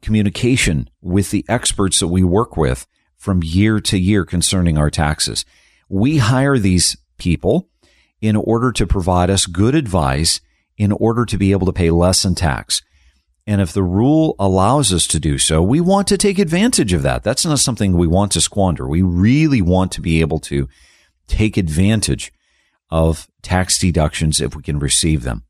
communication 0.00 0.88
with 1.02 1.30
the 1.30 1.44
experts 1.46 2.00
that 2.00 2.08
we 2.08 2.24
work 2.24 2.56
with 2.56 2.86
from 3.18 3.42
year 3.44 3.80
to 3.80 3.98
year 3.98 4.24
concerning 4.24 4.78
our 4.78 4.90
taxes. 4.90 5.44
We 5.90 6.18
hire 6.18 6.58
these 6.58 6.96
people 7.18 7.68
in 8.22 8.34
order 8.34 8.72
to 8.72 8.86
provide 8.86 9.28
us 9.28 9.44
good 9.44 9.74
advice 9.74 10.40
in 10.78 10.90
order 10.90 11.26
to 11.26 11.36
be 11.36 11.52
able 11.52 11.66
to 11.66 11.72
pay 11.72 11.90
less 11.90 12.24
in 12.24 12.34
tax. 12.34 12.80
And 13.46 13.60
if 13.60 13.74
the 13.74 13.82
rule 13.82 14.34
allows 14.38 14.90
us 14.90 15.06
to 15.08 15.20
do 15.20 15.36
so, 15.36 15.62
we 15.62 15.80
want 15.80 16.08
to 16.08 16.16
take 16.16 16.38
advantage 16.38 16.94
of 16.94 17.02
that. 17.02 17.22
That's 17.22 17.44
not 17.44 17.58
something 17.58 17.92
we 17.92 18.06
want 18.06 18.32
to 18.32 18.40
squander. 18.40 18.88
We 18.88 19.02
really 19.02 19.60
want 19.60 19.92
to 19.92 20.00
be 20.00 20.22
able 20.22 20.38
to 20.40 20.66
take 21.26 21.58
advantage 21.58 22.32
of 22.94 23.26
tax 23.42 23.76
deductions 23.76 24.40
if 24.40 24.54
we 24.54 24.62
can 24.62 24.78
receive 24.78 25.24
them. 25.24 25.42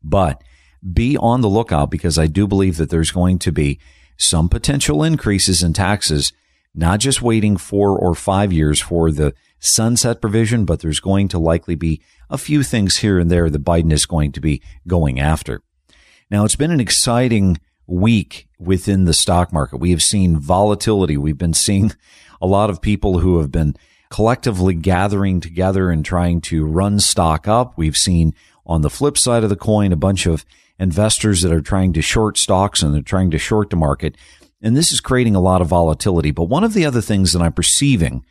But 0.00 0.44
be 0.92 1.16
on 1.16 1.40
the 1.40 1.48
lookout 1.48 1.90
because 1.90 2.20
I 2.20 2.28
do 2.28 2.46
believe 2.46 2.76
that 2.76 2.88
there's 2.88 3.10
going 3.10 3.40
to 3.40 3.50
be 3.50 3.80
some 4.16 4.48
potential 4.48 5.02
increases 5.02 5.64
in 5.64 5.72
taxes, 5.72 6.32
not 6.72 7.00
just 7.00 7.20
waiting 7.20 7.56
four 7.56 7.98
or 7.98 8.14
five 8.14 8.52
years 8.52 8.80
for 8.80 9.10
the 9.10 9.34
sunset 9.58 10.20
provision, 10.20 10.64
but 10.64 10.78
there's 10.78 11.00
going 11.00 11.26
to 11.28 11.38
likely 11.40 11.74
be 11.74 12.00
a 12.30 12.38
few 12.38 12.62
things 12.62 12.98
here 12.98 13.18
and 13.18 13.28
there 13.28 13.50
that 13.50 13.64
Biden 13.64 13.92
is 13.92 14.06
going 14.06 14.30
to 14.30 14.40
be 14.40 14.62
going 14.86 15.18
after. 15.18 15.62
Now, 16.30 16.44
it's 16.44 16.54
been 16.54 16.70
an 16.70 16.78
exciting 16.78 17.58
week 17.88 18.46
within 18.60 19.04
the 19.04 19.14
stock 19.14 19.52
market. 19.52 19.78
We 19.78 19.90
have 19.90 20.02
seen 20.02 20.38
volatility. 20.38 21.16
We've 21.16 21.36
been 21.36 21.54
seeing 21.54 21.90
a 22.40 22.46
lot 22.46 22.70
of 22.70 22.80
people 22.80 23.18
who 23.18 23.40
have 23.40 23.50
been 23.50 23.74
collectively 24.10 24.74
gathering 24.74 25.40
together 25.40 25.90
and 25.90 26.04
trying 26.04 26.40
to 26.42 26.64
run 26.64 27.00
stock 27.00 27.48
up. 27.48 27.76
We've 27.76 27.96
seen 27.96 28.34
on 28.64 28.82
the 28.82 28.90
flip 28.90 29.16
side 29.18 29.44
of 29.44 29.50
the 29.50 29.56
coin 29.56 29.92
a 29.92 29.96
bunch 29.96 30.26
of 30.26 30.44
investors 30.78 31.42
that 31.42 31.52
are 31.52 31.60
trying 31.60 31.92
to 31.94 32.02
short 32.02 32.38
stocks 32.38 32.82
and 32.82 32.94
they're 32.94 33.02
trying 33.02 33.30
to 33.30 33.38
short 33.38 33.70
the 33.70 33.76
market. 33.76 34.16
And 34.62 34.76
this 34.76 34.92
is 34.92 35.00
creating 35.00 35.34
a 35.34 35.40
lot 35.40 35.60
of 35.60 35.68
volatility. 35.68 36.30
But 36.30 36.44
one 36.44 36.64
of 36.64 36.74
the 36.74 36.84
other 36.84 37.00
things 37.00 37.32
that 37.32 37.42
I'm 37.42 37.52
perceiving 37.52 38.24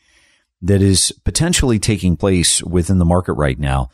that 0.62 0.82
is 0.82 1.12
potentially 1.24 1.79
taking 1.79 2.17
place 2.17 2.63
within 2.63 2.98
the 2.98 3.05
market 3.05 3.34
right 3.34 3.60
now 3.60 3.89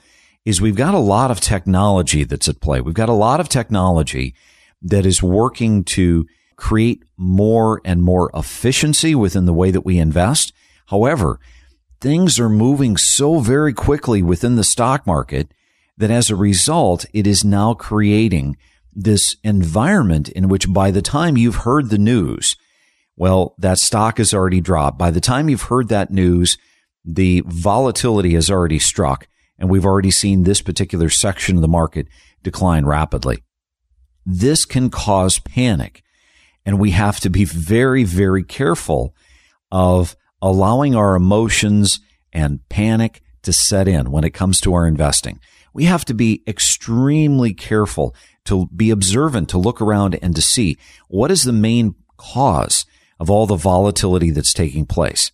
is 0.46 0.62
we've 0.62 0.76
got 0.76 0.94
a 0.94 1.00
lot 1.00 1.32
of 1.32 1.40
technology 1.40 2.24
that's 2.24 2.50
at 2.50 2.62
play. 2.62 2.82
We've 2.82 2.94
got 2.94 3.10
a 3.10 3.14
lot 3.14 3.40
of 3.40 3.50
technology 3.50 4.34
that 4.82 5.06
is 5.06 5.22
working 5.22 5.84
to 5.84 6.26
create 6.56 7.04
more 7.18 7.82
and 7.86 8.02
more 8.02 8.32
efficiency 8.34 9.14
within 9.16 9.46
the 9.46 9.54
way 9.54 9.72
that 9.72 9.86
we 9.86 9.98
invest. 9.98 10.54
However, 10.88 11.40
things 12.02 12.40
are 12.40 12.50
moving 12.50 12.98
so 12.98 13.40
very 13.40 13.74
quickly 13.74 14.22
within 14.24 14.56
the 14.56 14.64
stock 14.64 15.06
market 15.06 15.54
that 15.98 16.12
as 16.12 16.30
a 16.30 16.36
result, 16.36 17.06
it 17.14 17.28
is 17.28 17.46
now 17.46 17.74
creating 17.76 18.58
this 18.92 19.38
environment 19.44 20.28
in 20.30 20.50
which 20.50 20.72
by 20.74 20.92
the 20.92 21.02
time 21.02 21.38
you've 21.38 21.58
heard 21.58 21.90
the 21.90 21.98
news, 21.98 22.58
well, 23.16 23.54
that 23.60 23.78
stock 23.78 24.18
has 24.18 24.34
already 24.34 24.60
dropped. 24.60 24.98
By 24.98 25.12
the 25.12 25.22
time 25.22 25.48
you've 25.48 25.64
heard 25.64 25.90
that 25.90 26.12
news, 26.12 26.58
the 27.06 27.44
volatility 27.46 28.34
has 28.34 28.50
already 28.50 28.80
struck 28.80 29.28
and 29.58 29.70
we've 29.70 29.86
already 29.86 30.12
seen 30.12 30.44
this 30.44 30.62
particular 30.62 31.08
section 31.08 31.56
of 31.56 31.62
the 31.62 31.68
market 31.68 32.08
decline 32.42 32.86
rapidly. 32.86 33.44
This 34.26 34.66
can 34.66 34.90
cause 34.90 35.40
panic 35.40 36.04
and 36.66 36.80
we 36.80 36.92
have 36.92 37.20
to 37.20 37.30
be 37.30 37.46
very, 37.46 38.04
very 38.04 38.44
careful 38.44 39.16
of 39.72 40.16
allowing 40.42 40.96
our 40.96 41.16
emotions 41.16 42.00
and 42.34 42.68
panic 42.70 43.22
to 43.44 43.54
set 43.54 43.88
in 43.88 44.12
when 44.12 44.24
it 44.24 44.32
comes 44.32 44.60
to 44.62 44.74
our 44.74 44.88
investing. 44.88 45.40
We 45.74 45.86
have 45.86 46.06
to 46.06 46.14
be 46.14 46.44
extremely 46.48 47.54
careful 47.54 48.16
to 48.46 48.68
be 48.76 48.90
observant, 48.90 49.50
to 49.50 49.58
look 49.58 49.82
around 49.82 50.18
and 50.22 50.36
to 50.36 50.42
see 50.42 50.78
what 51.08 51.32
is 51.32 51.44
the 51.44 51.54
main 51.54 51.96
cause 52.18 52.86
of 53.20 53.30
all 53.30 53.46
the 53.46 53.56
volatility 53.56 54.32
that's 54.32 54.54
taking 54.54 54.86
place. 54.86 55.32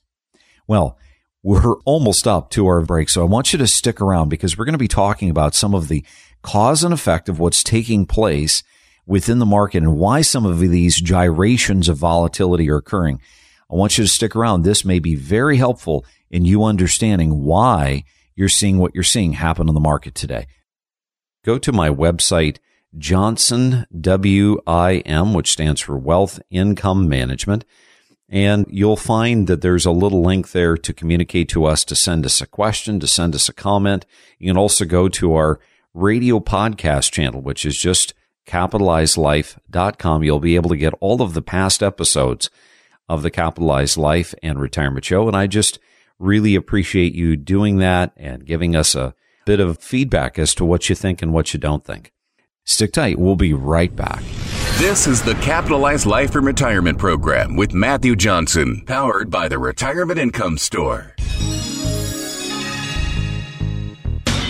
Well, 0.68 0.98
we're 1.42 1.80
almost 1.86 2.28
up 2.28 2.50
to 2.52 2.68
our 2.68 2.82
break, 2.82 3.10
so 3.10 3.22
I 3.22 3.26
want 3.26 3.54
you 3.54 3.60
to 3.60 3.68
stick 3.68 4.02
around 4.02 4.30
because 4.30 4.58
we're 4.58 4.66
going 4.66 4.74
to 4.74 4.78
be 4.78 4.88
talking 4.88 5.30
about 5.30 5.56
some 5.56 5.74
of 5.74 5.88
the 5.88 6.04
cause 6.42 6.84
and 6.84 6.94
effect 6.94 7.30
of 7.30 7.40
what's 7.40 7.64
taking 7.64 8.06
place 8.06 8.64
within 9.06 9.40
the 9.40 9.46
market 9.46 9.78
and 9.78 9.98
why 9.98 10.22
some 10.22 10.46
of 10.46 10.60
these 10.60 11.00
gyrations 11.02 11.88
of 11.88 11.98
volatility 11.98 12.70
are 12.70 12.76
occurring. 12.76 13.22
I 13.70 13.76
want 13.76 13.98
you 13.98 14.04
to 14.04 14.10
stick 14.10 14.36
around. 14.36 14.62
This 14.62 14.86
may 14.86 15.00
be 15.00 15.16
very 15.16 15.58
helpful 15.58 16.06
in 16.30 16.46
you 16.46 16.64
understanding 16.64 17.44
why 17.44 18.04
you're 18.36 18.50
seeing 18.50 18.78
what 18.78 18.94
you're 18.94 19.04
seeing 19.04 19.34
happen 19.34 19.68
on 19.68 19.74
the 19.74 19.82
market 19.82 20.16
today. 20.16 20.48
Go 21.44 21.58
to 21.58 21.72
my 21.72 21.90
website, 21.90 22.58
Johnson 22.98 23.86
WIM, 23.92 25.34
which 25.34 25.52
stands 25.52 25.82
for 25.82 25.98
Wealth 25.98 26.40
Income 26.50 27.10
Management, 27.10 27.66
and 28.30 28.66
you'll 28.70 28.98
find 28.98 29.48
that 29.48 29.62
there's 29.62 29.86
a 29.86 29.92
little 29.92 30.22
link 30.22 30.52
there 30.52 30.78
to 30.78 30.94
communicate 30.94 31.50
to 31.50 31.66
us, 31.66 31.84
to 31.86 31.96
send 31.96 32.26
us 32.26 32.42
a 32.42 32.48
question, 32.48 33.00
to 33.00 33.08
send 33.08 33.34
us 33.36 33.48
a 33.50 33.54
comment. 33.54 34.06
You 34.38 34.50
can 34.50 34.58
also 34.58 34.86
go 34.86 35.08
to 35.10 35.34
our 35.34 35.60
radio 35.94 36.40
podcast 36.40 37.12
channel, 37.12 37.42
which 37.42 37.66
is 37.66 37.78
just 37.78 38.14
capitalizelife.com. 38.46 40.24
You'll 40.24 40.40
be 40.40 40.56
able 40.56 40.70
to 40.70 40.78
get 40.78 40.94
all 41.00 41.22
of 41.22 41.34
the 41.34 41.42
past 41.42 41.82
episodes 41.82 42.50
of 43.10 43.24
the 43.24 43.32
Capitalized 43.32 43.98
Life 43.98 44.34
and 44.44 44.60
Retirement 44.60 45.06
Show. 45.06 45.28
And 45.28 45.36
I 45.36 45.48
just 45.48 45.80
really 46.20 46.56
appreciate 46.56 47.14
you 47.14 47.36
doing 47.36 47.78
that 47.78 48.12
and 48.18 48.46
giving 48.46 48.76
us 48.76 48.96
a 48.96 49.14
bit 49.46 49.60
of 49.60 49.78
feedback 49.80 50.38
as 50.38 50.54
to 50.56 50.66
what 50.66 50.90
you 50.90 50.96
think 50.96 51.22
and 51.22 51.34
what 51.34 51.54
you 51.54 51.60
don't 51.60 51.86
think. 51.86 52.12
Stick 52.66 52.92
tight. 52.92 53.18
We'll 53.18 53.38
be 53.38 53.54
right 53.54 53.96
back. 53.96 54.22
This 54.78 55.08
is 55.08 55.24
the 55.24 55.36
Capitalized 55.36 56.06
Life 56.06 56.36
and 56.36 56.46
Retirement 56.46 57.00
Program 57.00 57.56
with 57.56 57.74
Matthew 57.74 58.16
Johnson, 58.16 58.84
powered 58.86 59.32
by 59.32 59.48
the 59.48 59.58
Retirement 59.58 60.20
Income 60.20 60.58
Store. 60.58 61.16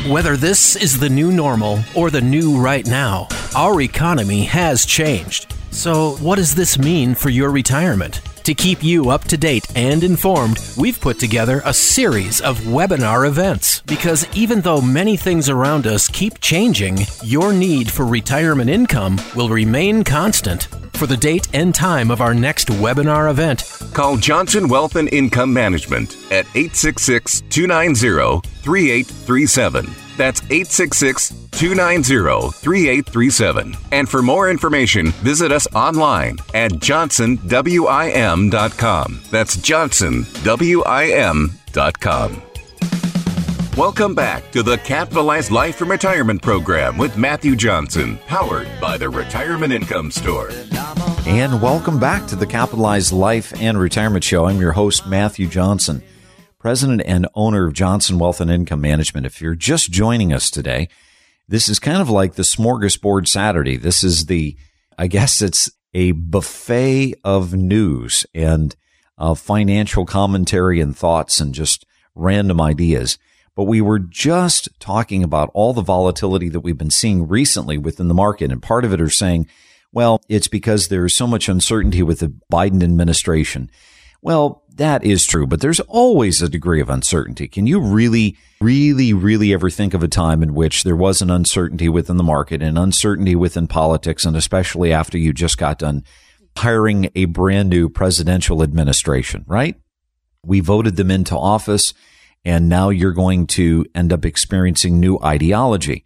Whether 0.09 0.35
this 0.35 0.75
is 0.75 0.99
the 0.99 1.09
new 1.09 1.31
normal 1.31 1.79
or 1.93 2.09
the 2.09 2.21
new 2.21 2.57
right 2.59 2.85
now, 2.85 3.27
our 3.55 3.81
economy 3.81 4.43
has 4.45 4.85
changed. 4.85 5.53
So, 5.71 6.15
what 6.17 6.37
does 6.37 6.55
this 6.55 6.79
mean 6.79 7.13
for 7.13 7.29
your 7.29 7.51
retirement? 7.51 8.21
To 8.47 8.53
keep 8.53 8.81
you 8.81 9.09
up 9.09 9.25
to 9.25 9.35
date 9.35 9.67
and 9.75 10.01
informed, 10.05 10.57
we've 10.77 11.01
put 11.01 11.19
together 11.19 11.61
a 11.65 11.73
series 11.73 12.39
of 12.39 12.57
webinar 12.61 13.27
events 13.27 13.81
because 13.81 14.25
even 14.33 14.61
though 14.61 14.79
many 14.79 15.17
things 15.17 15.49
around 15.49 15.85
us 15.85 16.07
keep 16.07 16.39
changing, 16.39 16.99
your 17.21 17.51
need 17.51 17.91
for 17.91 18.05
retirement 18.05 18.69
income 18.69 19.19
will 19.35 19.49
remain 19.49 20.01
constant. 20.01 20.69
For 20.93 21.07
the 21.07 21.17
date 21.17 21.49
and 21.53 21.75
time 21.75 22.09
of 22.09 22.21
our 22.21 22.33
next 22.33 22.69
webinar 22.69 23.29
event, 23.29 23.69
call 23.93 24.15
Johnson 24.15 24.69
Wealth 24.69 24.95
and 24.95 25.11
Income 25.11 25.53
Management 25.53 26.15
at 26.31 26.45
866 26.55 27.41
290 27.49 28.47
3837. 28.63 30.06
That's 30.17 30.41
866 30.41 31.29
290 31.51 32.51
3837. 32.51 33.75
And 33.91 34.09
for 34.09 34.21
more 34.21 34.49
information, 34.49 35.11
visit 35.11 35.51
us 35.51 35.67
online 35.73 36.37
at 36.53 36.71
johnsonwim.com. 36.71 39.21
That's 39.31 39.57
johnsonwim.com. 39.57 42.41
Welcome 43.77 44.15
back 44.15 44.51
to 44.53 44.63
the 44.63 44.79
Capitalized 44.79 45.51
Life 45.51 45.81
and 45.81 45.89
Retirement 45.91 46.41
Program 46.41 46.97
with 46.97 47.15
Matthew 47.15 47.55
Johnson, 47.55 48.17
powered 48.25 48.67
by 48.81 48.97
the 48.97 49.07
Retirement 49.07 49.71
Income 49.71 50.09
Store. 50.09 50.49
And 51.27 51.61
welcome 51.61 51.99
back 51.99 52.25
to 52.27 52.35
the 52.35 52.47
Capitalized 52.47 53.11
Life 53.11 53.53
and 53.61 53.79
Retirement 53.79 54.23
Show. 54.23 54.45
I'm 54.45 54.59
your 54.59 54.71
host, 54.71 55.05
Matthew 55.05 55.47
Johnson, 55.47 56.01
president 56.67 57.01
and 57.05 57.25
owner 57.33 57.65
of 57.65 57.71
Johnson 57.71 58.19
Wealth 58.19 58.41
and 58.41 58.51
Income 58.51 58.81
Management. 58.81 59.25
If 59.25 59.39
you're 59.39 59.55
just 59.55 59.89
joining 59.89 60.33
us 60.33 60.49
today, 60.51 60.89
this 61.47 61.69
is 61.69 61.79
kind 61.79 62.01
of 62.01 62.09
like 62.09 62.33
the 62.33 62.43
smorgasbord 62.43 63.25
Saturday. 63.25 63.77
This 63.77 64.03
is 64.03 64.25
the, 64.25 64.57
I 64.97 65.07
guess 65.07 65.41
it's 65.41 65.71
a 65.93 66.11
buffet 66.11 67.15
of 67.23 67.53
news 67.53 68.25
and 68.33 68.75
uh, 69.17 69.33
financial 69.33 70.05
commentary 70.05 70.81
and 70.81 70.93
thoughts 70.93 71.39
and 71.39 71.55
just 71.55 71.85
random 72.15 72.59
ideas. 72.59 73.17
But 73.55 73.63
we 73.63 73.79
were 73.79 73.99
just 73.99 74.67
talking 74.81 75.23
about 75.23 75.49
all 75.53 75.71
the 75.71 75.81
volatility 75.81 76.49
that 76.49 76.59
we've 76.59 76.77
been 76.77 76.91
seeing 76.91 77.29
recently 77.29 77.77
within 77.77 78.09
the 78.09 78.13
market. 78.13 78.51
And 78.51 78.61
part 78.61 78.83
of 78.83 78.91
it 78.91 78.99
are 78.99 79.09
saying, 79.09 79.47
well, 79.93 80.19
it's 80.27 80.49
because 80.49 80.89
there 80.89 81.05
is 81.05 81.15
so 81.15 81.27
much 81.27 81.47
uncertainty 81.47 82.03
with 82.03 82.19
the 82.19 82.33
Biden 82.51 82.83
administration. 82.83 83.71
Well, 84.21 84.63
that 84.77 85.03
is 85.03 85.25
true, 85.25 85.45
but 85.45 85.61
there's 85.61 85.79
always 85.81 86.41
a 86.41 86.49
degree 86.49 86.81
of 86.81 86.89
uncertainty. 86.89 87.47
Can 87.47 87.67
you 87.67 87.79
really, 87.79 88.37
really, 88.61 89.13
really 89.13 89.53
ever 89.53 89.69
think 89.69 89.93
of 89.93 90.03
a 90.03 90.07
time 90.07 90.41
in 90.41 90.53
which 90.53 90.83
there 90.83 90.95
was 90.95 91.21
an 91.21 91.29
uncertainty 91.29 91.89
within 91.89 92.17
the 92.17 92.23
market 92.23 92.61
and 92.61 92.77
uncertainty 92.77 93.35
within 93.35 93.67
politics, 93.67 94.25
and 94.25 94.35
especially 94.35 94.93
after 94.93 95.17
you 95.17 95.33
just 95.33 95.57
got 95.57 95.79
done 95.79 96.03
hiring 96.57 97.09
a 97.13 97.25
brand 97.25 97.69
new 97.69 97.89
presidential 97.89 98.63
administration, 98.63 99.45
right? 99.47 99.75
We 100.43 100.59
voted 100.59 100.95
them 100.95 101.11
into 101.11 101.37
office 101.37 101.93
and 102.43 102.69
now 102.69 102.89
you're 102.89 103.11
going 103.11 103.45
to 103.45 103.85
end 103.93 104.13
up 104.13 104.23
experiencing 104.23 104.99
new 104.99 105.19
ideology. 105.23 106.05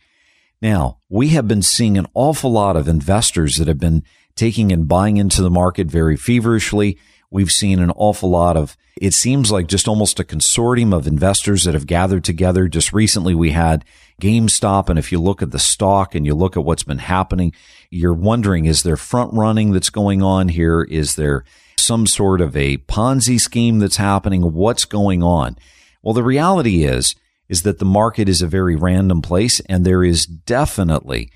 Now, 0.62 0.98
we 1.08 1.30
have 1.30 1.48
been 1.48 1.62
seeing 1.62 1.98
an 1.98 2.08
awful 2.14 2.52
lot 2.52 2.76
of 2.76 2.88
investors 2.88 3.58
that 3.58 3.68
have 3.68 3.80
been 3.80 4.04
taking 4.36 4.72
and 4.72 4.88
buying 4.88 5.18
into 5.18 5.42
the 5.42 5.50
market 5.50 5.88
very 5.88 6.18
feverishly. 6.18 6.98
We've 7.32 7.50
seen 7.50 7.80
an 7.80 7.92
awful 7.92 8.30
lot 8.30 8.58
of, 8.58 8.76
it 8.98 9.14
seems 9.14 9.52
like 9.52 9.68
just 9.68 9.88
almost 9.88 10.20
a 10.20 10.26
consortium 10.26 10.94
of 10.94 11.08
investors 11.08 11.64
that 11.64 11.74
have 11.74 11.88
gathered 11.88 12.26
together. 12.26 12.68
Just 12.68 12.92
recently 12.92 13.34
we 13.34 13.52
had 13.52 13.86
GameStop. 14.22 14.90
And 14.90 15.00
if 15.00 15.14
you 15.14 15.20
look 15.20 15.42
at 15.42 15.52
the 15.52 15.58
stock 15.58 16.14
and 16.14 16.26
you 16.26 16.36
look 16.36 16.58
at 16.58 16.66
what's 16.66 16.84
been 16.84 17.00
happening, 17.00 17.54
you're 17.90 18.14
wondering, 18.14 18.66
is 18.66 18.84
there 18.84 18.98
front 18.98 19.34
running 19.34 19.72
that's 19.72 19.90
going 19.90 20.22
on 20.22 20.50
here? 20.50 20.82
Is 20.84 21.16
there 21.16 21.46
some 21.78 22.06
sort 22.06 22.42
of 22.42 22.56
a 22.56 22.78
Ponzi 22.78 23.40
scheme 23.40 23.80
that's 23.80 23.98
happening? 23.98 24.54
What's 24.54 24.84
going 24.84 25.24
on? 25.24 25.58
Well, 26.04 26.14
the 26.14 26.24
reality 26.24 26.84
is, 26.84 27.16
is 27.48 27.64
that 27.64 27.80
the 27.80 27.86
market 27.86 28.28
is 28.28 28.42
a 28.42 28.48
very 28.48 28.76
random 28.76 29.22
place 29.22 29.62
and 29.62 29.86
there 29.86 30.04
is 30.04 30.26
definitely 30.26 31.32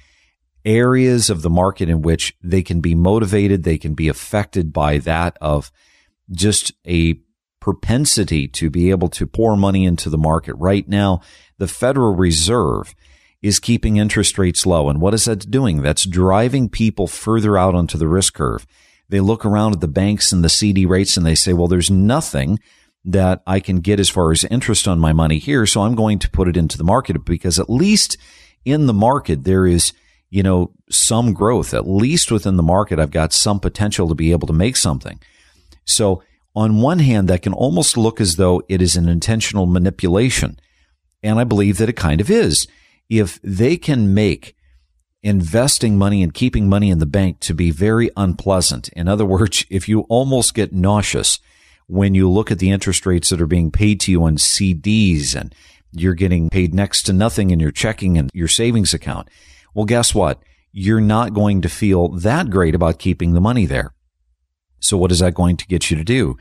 areas 0.65 1.29
of 1.29 1.41
the 1.41 1.49
market 1.49 1.89
in 1.89 2.01
which 2.01 2.35
they 2.43 2.63
can 2.63 2.81
be 2.81 2.95
motivated. 2.95 3.63
They 3.63 3.77
can 3.77 3.93
be 3.93 4.07
affected 4.07 4.73
by 4.73 4.97
that 4.99 5.37
of 5.39 5.71
just 6.31 6.73
a 6.87 7.19
propensity 7.59 8.47
to 8.47 8.69
be 8.69 8.89
able 8.89 9.09
to 9.09 9.25
pour 9.25 9.55
money 9.55 9.85
into 9.85 10.09
the 10.09 10.17
market. 10.17 10.55
Right 10.55 10.87
now, 10.87 11.21
the 11.57 11.67
Federal 11.67 12.15
Reserve 12.15 12.93
is 13.41 13.59
keeping 13.59 13.97
interest 13.97 14.37
rates 14.37 14.65
low. 14.65 14.89
And 14.89 14.99
what 14.99 15.13
is 15.13 15.25
that 15.25 15.49
doing? 15.51 15.81
That's 15.81 16.05
driving 16.05 16.67
people 16.67 17.07
further 17.07 17.57
out 17.57 17.75
onto 17.75 17.97
the 17.97 18.07
risk 18.07 18.33
curve. 18.33 18.65
They 19.09 19.19
look 19.19 19.45
around 19.45 19.73
at 19.73 19.81
the 19.81 19.87
banks 19.87 20.31
and 20.31 20.43
the 20.43 20.49
CD 20.49 20.85
rates 20.85 21.15
and 21.15 21.25
they 21.25 21.35
say, 21.35 21.53
well, 21.53 21.67
there's 21.67 21.91
nothing 21.91 22.59
that 23.03 23.43
I 23.45 23.59
can 23.59 23.81
get 23.81 23.99
as 23.99 24.09
far 24.09 24.31
as 24.31 24.43
interest 24.45 24.87
on 24.87 24.99
my 24.99 25.13
money 25.13 25.37
here. 25.37 25.67
So 25.67 25.81
I'm 25.81 25.93
going 25.93 26.17
to 26.19 26.29
put 26.29 26.47
it 26.47 26.57
into 26.57 26.77
the 26.77 26.83
market 26.83 27.23
because 27.23 27.59
at 27.59 27.69
least 27.69 28.17
in 28.63 28.87
the 28.87 28.93
market, 28.93 29.43
there 29.43 29.67
is, 29.67 29.93
you 30.35 30.43
know, 30.43 30.69
some 30.89 31.33
growth. 31.33 31.73
At 31.73 31.87
least 31.87 32.29
within 32.29 32.57
the 32.57 32.63
market, 32.63 32.99
I've 32.99 33.09
got 33.09 33.31
some 33.31 33.57
potential 33.57 34.09
to 34.09 34.15
be 34.15 34.33
able 34.33 34.47
to 34.47 34.53
make 34.53 34.75
something. 34.75 35.17
So 35.85 36.23
on 36.53 36.81
one 36.81 36.99
hand, 36.99 37.29
that 37.29 37.41
can 37.41 37.53
almost 37.53 37.95
look 37.95 38.19
as 38.19 38.35
though 38.35 38.61
it 38.67 38.81
is 38.81 38.97
an 38.97 39.07
intentional 39.07 39.65
manipulation. 39.65 40.59
And 41.23 41.39
I 41.39 41.45
believe 41.45 41.77
that 41.77 41.87
it 41.87 41.95
kind 41.95 42.19
of 42.19 42.29
is. 42.29 42.67
If 43.09 43.39
they 43.43 43.77
can 43.77 44.13
make 44.13 44.57
investing 45.23 45.97
money 45.97 46.21
and 46.21 46.33
keeping 46.33 46.67
money 46.67 46.89
in 46.89 46.99
the 46.99 47.05
bank 47.05 47.39
to 47.39 47.53
be 47.53 47.71
very 47.71 48.09
unpleasant. 48.17 48.89
In 48.89 49.07
other 49.07 49.25
words, 49.25 49.65
if 49.69 49.87
you 49.87 50.01
almost 50.01 50.53
get 50.53 50.73
nauseous 50.73 51.39
when 51.87 52.13
you 52.13 52.29
look 52.29 52.51
at 52.51 52.59
the 52.59 52.71
interest 52.71 53.05
rates 53.05 53.29
that 53.29 53.41
are 53.41 53.47
being 53.47 53.71
paid 53.71 54.01
to 54.01 54.11
you 54.11 54.23
on 54.23 54.35
CDs 54.35 55.33
and 55.33 55.55
you're 55.93 56.13
getting 56.13 56.49
paid 56.49 56.73
next 56.73 57.03
to 57.03 57.13
nothing 57.13 57.51
in 57.51 57.59
your 57.61 57.71
checking 57.71 58.17
and 58.17 58.29
your 58.33 58.49
savings 58.49 58.93
account. 58.93 59.29
Well, 59.75 59.85
guess 59.85 60.15
what? 60.15 60.41
You're 60.71 61.01
not 61.01 61.33
going 61.33 61.61
to 61.61 61.69
feel 61.69 62.07
that 62.09 62.49
great 62.49 62.73
about 62.73 62.97
keeping 62.97 63.33
the 63.33 63.41
money 63.41 63.65
there. 63.65 63.93
So 64.79 64.97
what 64.97 65.11
is 65.11 65.19
that 65.19 65.33
going 65.33 65.57
to 65.57 65.67
get 65.67 65.91
you 65.91 65.97
to 65.97 66.03
do? 66.03 66.37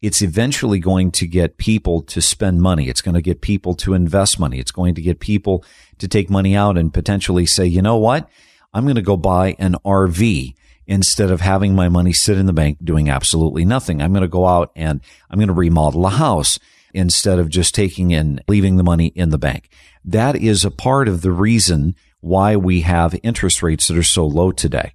It's 0.00 0.22
eventually 0.22 0.78
going 0.78 1.10
to 1.12 1.26
get 1.26 1.58
people 1.58 2.02
to 2.02 2.22
spend 2.22 2.62
money. 2.62 2.88
It's 2.88 3.00
going 3.00 3.14
to 3.14 3.22
get 3.22 3.40
people 3.40 3.74
to 3.74 3.94
invest 3.94 4.38
money. 4.38 4.60
It's 4.60 4.70
going 4.70 4.94
to 4.94 5.02
get 5.02 5.20
people 5.20 5.64
to 5.98 6.06
take 6.06 6.30
money 6.30 6.54
out 6.54 6.78
and 6.78 6.94
potentially 6.94 7.44
say, 7.44 7.66
you 7.66 7.82
know 7.82 7.96
what? 7.96 8.28
I'm 8.72 8.84
going 8.84 8.96
to 8.96 9.02
go 9.02 9.16
buy 9.16 9.56
an 9.58 9.74
RV 9.84 10.54
instead 10.86 11.30
of 11.30 11.40
having 11.40 11.74
my 11.74 11.88
money 11.88 12.12
sit 12.12 12.38
in 12.38 12.46
the 12.46 12.52
bank 12.52 12.78
doing 12.84 13.08
absolutely 13.08 13.64
nothing. 13.64 14.00
I'm 14.00 14.12
going 14.12 14.22
to 14.22 14.28
go 14.28 14.46
out 14.46 14.70
and 14.76 15.00
I'm 15.28 15.38
going 15.38 15.48
to 15.48 15.54
remodel 15.54 16.06
a 16.06 16.10
house 16.10 16.58
instead 16.94 17.38
of 17.38 17.48
just 17.48 17.74
taking 17.74 18.14
and 18.14 18.42
leaving 18.46 18.76
the 18.76 18.84
money 18.84 19.08
in 19.08 19.30
the 19.30 19.38
bank. 19.38 19.70
That 20.04 20.36
is 20.36 20.64
a 20.64 20.70
part 20.70 21.08
of 21.08 21.22
the 21.22 21.32
reason 21.32 21.96
why 22.20 22.56
we 22.56 22.80
have 22.82 23.18
interest 23.22 23.62
rates 23.62 23.88
that 23.88 23.96
are 23.96 24.02
so 24.02 24.26
low 24.26 24.52
today. 24.52 24.92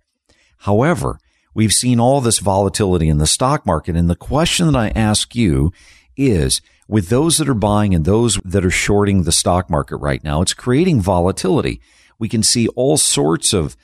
However, 0.59 1.19
we've 1.53 1.71
seen 1.71 1.99
all 1.99 2.21
this 2.21 2.39
volatility 2.39 3.09
in 3.09 3.17
the 3.17 3.27
stock 3.27 3.65
market. 3.65 3.95
And 3.95 4.09
the 4.09 4.15
question 4.15 4.67
that 4.67 4.75
I 4.75 4.89
ask 4.89 5.35
you 5.35 5.71
is 6.17 6.61
with 6.87 7.09
those 7.09 7.37
that 7.37 7.49
are 7.49 7.53
buying 7.53 7.95
and 7.95 8.05
those 8.05 8.37
that 8.43 8.65
are 8.65 8.71
shorting 8.71 9.23
the 9.23 9.31
stock 9.31 9.69
market 9.69 9.97
right 9.97 10.23
now, 10.23 10.41
it's 10.41 10.53
creating 10.53 11.01
volatility. 11.01 11.81
We 12.19 12.29
can 12.29 12.43
see 12.43 12.67
all 12.69 12.97
sorts 12.97 13.53
of 13.53 13.75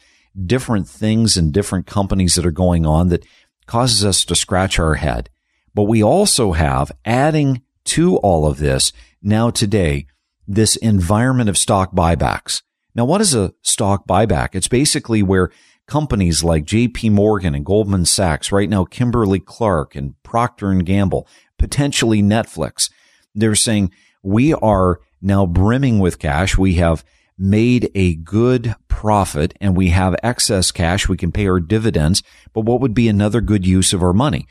different 0.46 0.88
things 0.88 1.38
and 1.38 1.52
different 1.52 1.88
companies 1.88 2.36
that 2.36 2.46
are 2.46 2.52
going 2.52 2.86
on 2.86 3.10
that 3.10 3.26
causes 3.66 4.06
us 4.06 4.24
to 4.26 4.36
scratch 4.36 4.78
our 4.78 4.96
head. 4.96 5.30
But 5.74 5.84
we 5.84 6.04
also 6.04 6.52
have 6.52 6.92
adding 7.06 7.64
to 7.86 8.18
all 8.18 8.46
of 8.46 8.58
this 8.58 8.92
now 9.22 9.50
today, 9.50 10.08
this 10.48 10.76
environment 10.76 11.50
of 11.50 11.58
stock 11.58 11.94
buybacks. 11.94 12.62
Now, 12.98 13.06
what 13.06 13.22
is 13.22 13.36
a 13.36 13.54
stock 13.62 14.08
buyback? 14.08 14.56
It's 14.56 14.68
basically 14.68 15.22
where 15.22 15.52
companies 15.88 16.44
like 16.44 16.66
JP 16.66 17.12
Morgan 17.12 17.54
and 17.54 17.64
Goldman 17.64 18.06
Sachs, 18.06 18.52
right 18.52 18.68
now 18.68 18.86
Kimberly 18.86 19.40
Clark 19.40 19.96
and 19.96 20.16
Procter 20.24 20.72
and 20.72 20.84
Gamble, 20.84 21.28
potentially 21.60 22.24
Netflix, 22.24 22.90
they're 23.36 23.54
saying 23.54 23.92
we 24.24 24.52
are 24.56 25.00
now 25.22 25.46
brimming 25.46 26.00
with 26.00 26.18
cash. 26.18 26.58
We 26.58 26.74
have 26.76 27.06
made 27.38 27.92
a 27.94 28.16
good 28.16 28.76
profit 28.88 29.54
and 29.62 29.78
we 29.78 29.90
have 29.90 30.16
excess 30.24 30.72
cash, 30.72 31.08
we 31.08 31.18
can 31.18 31.32
pay 31.32 31.48
our 31.48 31.60
dividends. 31.60 32.24
But 32.52 32.62
what 32.62 32.82
would 32.82 32.96
be 32.96 33.08
another 33.08 33.42
good 33.42 33.66
use 33.66 33.94
of 33.94 34.02
our 34.02 34.14
money? 34.14 34.48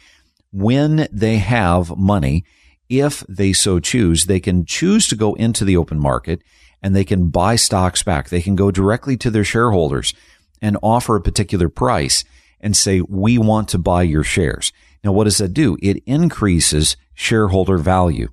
When 0.52 1.08
they 1.10 1.38
have 1.38 1.96
money, 1.96 2.44
if 2.88 3.24
they 3.28 3.52
so 3.52 3.80
choose, 3.80 4.26
they 4.26 4.38
can 4.38 4.64
choose 4.64 5.08
to 5.08 5.16
go 5.16 5.34
into 5.34 5.64
the 5.64 5.76
open 5.76 5.98
market 5.98 6.42
and 6.82 6.94
they 6.94 7.04
can 7.04 7.28
buy 7.28 7.56
stocks 7.56 8.02
back. 8.02 8.28
They 8.28 8.42
can 8.42 8.56
go 8.56 8.70
directly 8.70 9.16
to 9.18 9.30
their 9.30 9.44
shareholders 9.44 10.14
and 10.60 10.78
offer 10.82 11.16
a 11.16 11.22
particular 11.22 11.68
price 11.68 12.24
and 12.60 12.76
say, 12.76 13.00
we 13.00 13.38
want 13.38 13.68
to 13.68 13.78
buy 13.78 14.02
your 14.02 14.24
shares. 14.24 14.72
Now, 15.04 15.12
what 15.12 15.24
does 15.24 15.38
that 15.38 15.52
do? 15.52 15.76
It 15.82 16.02
increases 16.06 16.96
shareholder 17.14 17.78
value. 17.78 18.28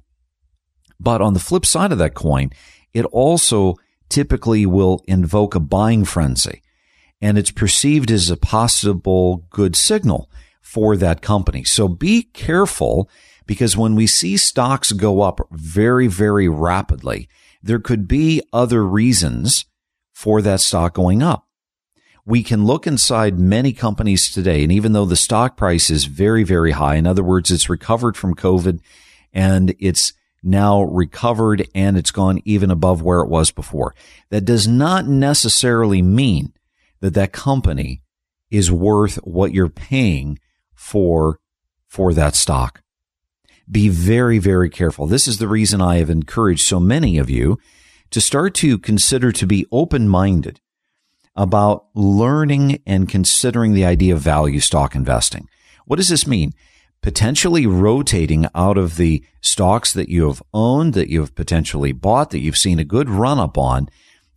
But 1.00 1.22
on 1.22 1.34
the 1.34 1.40
flip 1.40 1.66
side 1.66 1.92
of 1.92 1.98
that 1.98 2.14
coin, 2.14 2.52
it 2.94 3.06
also 3.06 3.76
typically 4.10 4.66
will 4.66 5.04
invoke 5.08 5.56
a 5.56 5.60
buying 5.60 6.06
frenzy 6.06 6.62
and 7.24 7.38
it's 7.38 7.52
perceived 7.52 8.12
as 8.12 8.30
a 8.30 8.36
possible 8.36 9.46
good 9.50 9.78
signal 9.78 10.30
for 10.62 10.98
that 10.98 11.22
company. 11.22 11.64
So 11.64 11.88
be 11.88 12.24
careful 12.24 13.10
because 13.46 13.78
when 13.78 13.96
we 13.96 14.08
see 14.08 14.36
stocks 14.36 14.92
go 14.92 15.22
up 15.22 15.40
very, 15.50 16.08
very 16.08 16.50
rapidly, 16.50 17.30
there 17.64 17.80
could 17.80 18.08
be 18.08 18.42
other 18.52 18.86
reasons 18.86 19.66
for 20.12 20.42
that 20.42 20.60
stock 20.60 20.94
going 20.94 21.24
up. 21.24 21.48
We 22.26 22.44
can 22.44 22.66
look 22.66 22.86
inside 22.86 23.40
many 23.40 23.74
companies 23.74 24.32
today, 24.32 24.64
and 24.64 24.72
even 24.72 24.94
though 24.94 25.06
the 25.06 25.16
stock 25.16 25.58
price 25.58 25.90
is 25.90 26.06
very, 26.06 26.44
very 26.44 26.72
high, 26.72 26.96
in 26.96 27.08
other 27.08 27.24
words, 27.24 27.52
it's 27.52 27.70
recovered 27.70 28.16
from 28.16 28.36
COVID 28.36 28.80
and 29.34 29.74
it's 29.80 30.14
now 30.44 30.84
recovered 30.84 31.68
and 31.74 31.98
it's 31.98 32.12
gone 32.12 32.42
even 32.46 32.70
above 32.70 33.02
where 33.02 33.22
it 33.22 33.30
was 33.30 33.50
before. 33.52 33.96
That 34.30 34.46
does 34.46 34.68
not 34.68 35.08
necessarily 35.08 36.02
mean 36.02 36.54
that 37.00 37.14
that 37.14 37.32
company 37.32 38.04
is 38.52 38.72
worth 38.72 39.16
what 39.24 39.54
you're 39.54 39.70
paying 39.70 40.40
for, 40.76 41.40
for 41.88 42.14
that 42.14 42.36
stock. 42.36 42.83
Be 43.70 43.90
very, 43.90 44.40
very 44.40 44.70
careful. 44.70 45.08
This 45.08 45.28
is 45.28 45.38
the 45.38 45.48
reason 45.48 45.82
I 45.82 45.98
have 45.98 46.10
encouraged 46.10 46.66
so 46.66 46.80
many 46.80 47.18
of 47.18 47.30
you 47.30 47.60
to 48.12 48.22
start 48.22 48.54
to 48.56 48.78
consider 48.78 49.32
to 49.32 49.48
be 49.48 49.66
open 49.72 50.08
minded 50.08 50.60
about 51.36 51.86
learning 51.96 52.82
and 52.86 53.10
considering 53.10 53.74
the 53.74 53.86
idea 53.86 54.14
of 54.14 54.22
value 54.22 54.60
stock 54.60 54.96
investing. 54.96 55.48
What 55.86 55.96
does 55.96 56.10
this 56.10 56.28
mean? 56.28 56.54
Potentially 57.02 57.66
rotating 57.66 58.46
out 58.54 58.78
of 58.78 58.98
the 58.98 59.24
stocks 59.42 59.92
that 59.94 60.10
you 60.10 60.28
have 60.28 60.44
owned, 60.54 60.94
that 60.94 61.10
you 61.10 61.22
have 61.22 61.36
potentially 61.36 61.92
bought, 61.92 62.30
that 62.30 62.40
you've 62.40 62.56
seen 62.56 62.80
a 62.80 62.86
good 62.86 63.10
run 63.10 63.40
up 63.40 63.58
on, 63.58 63.90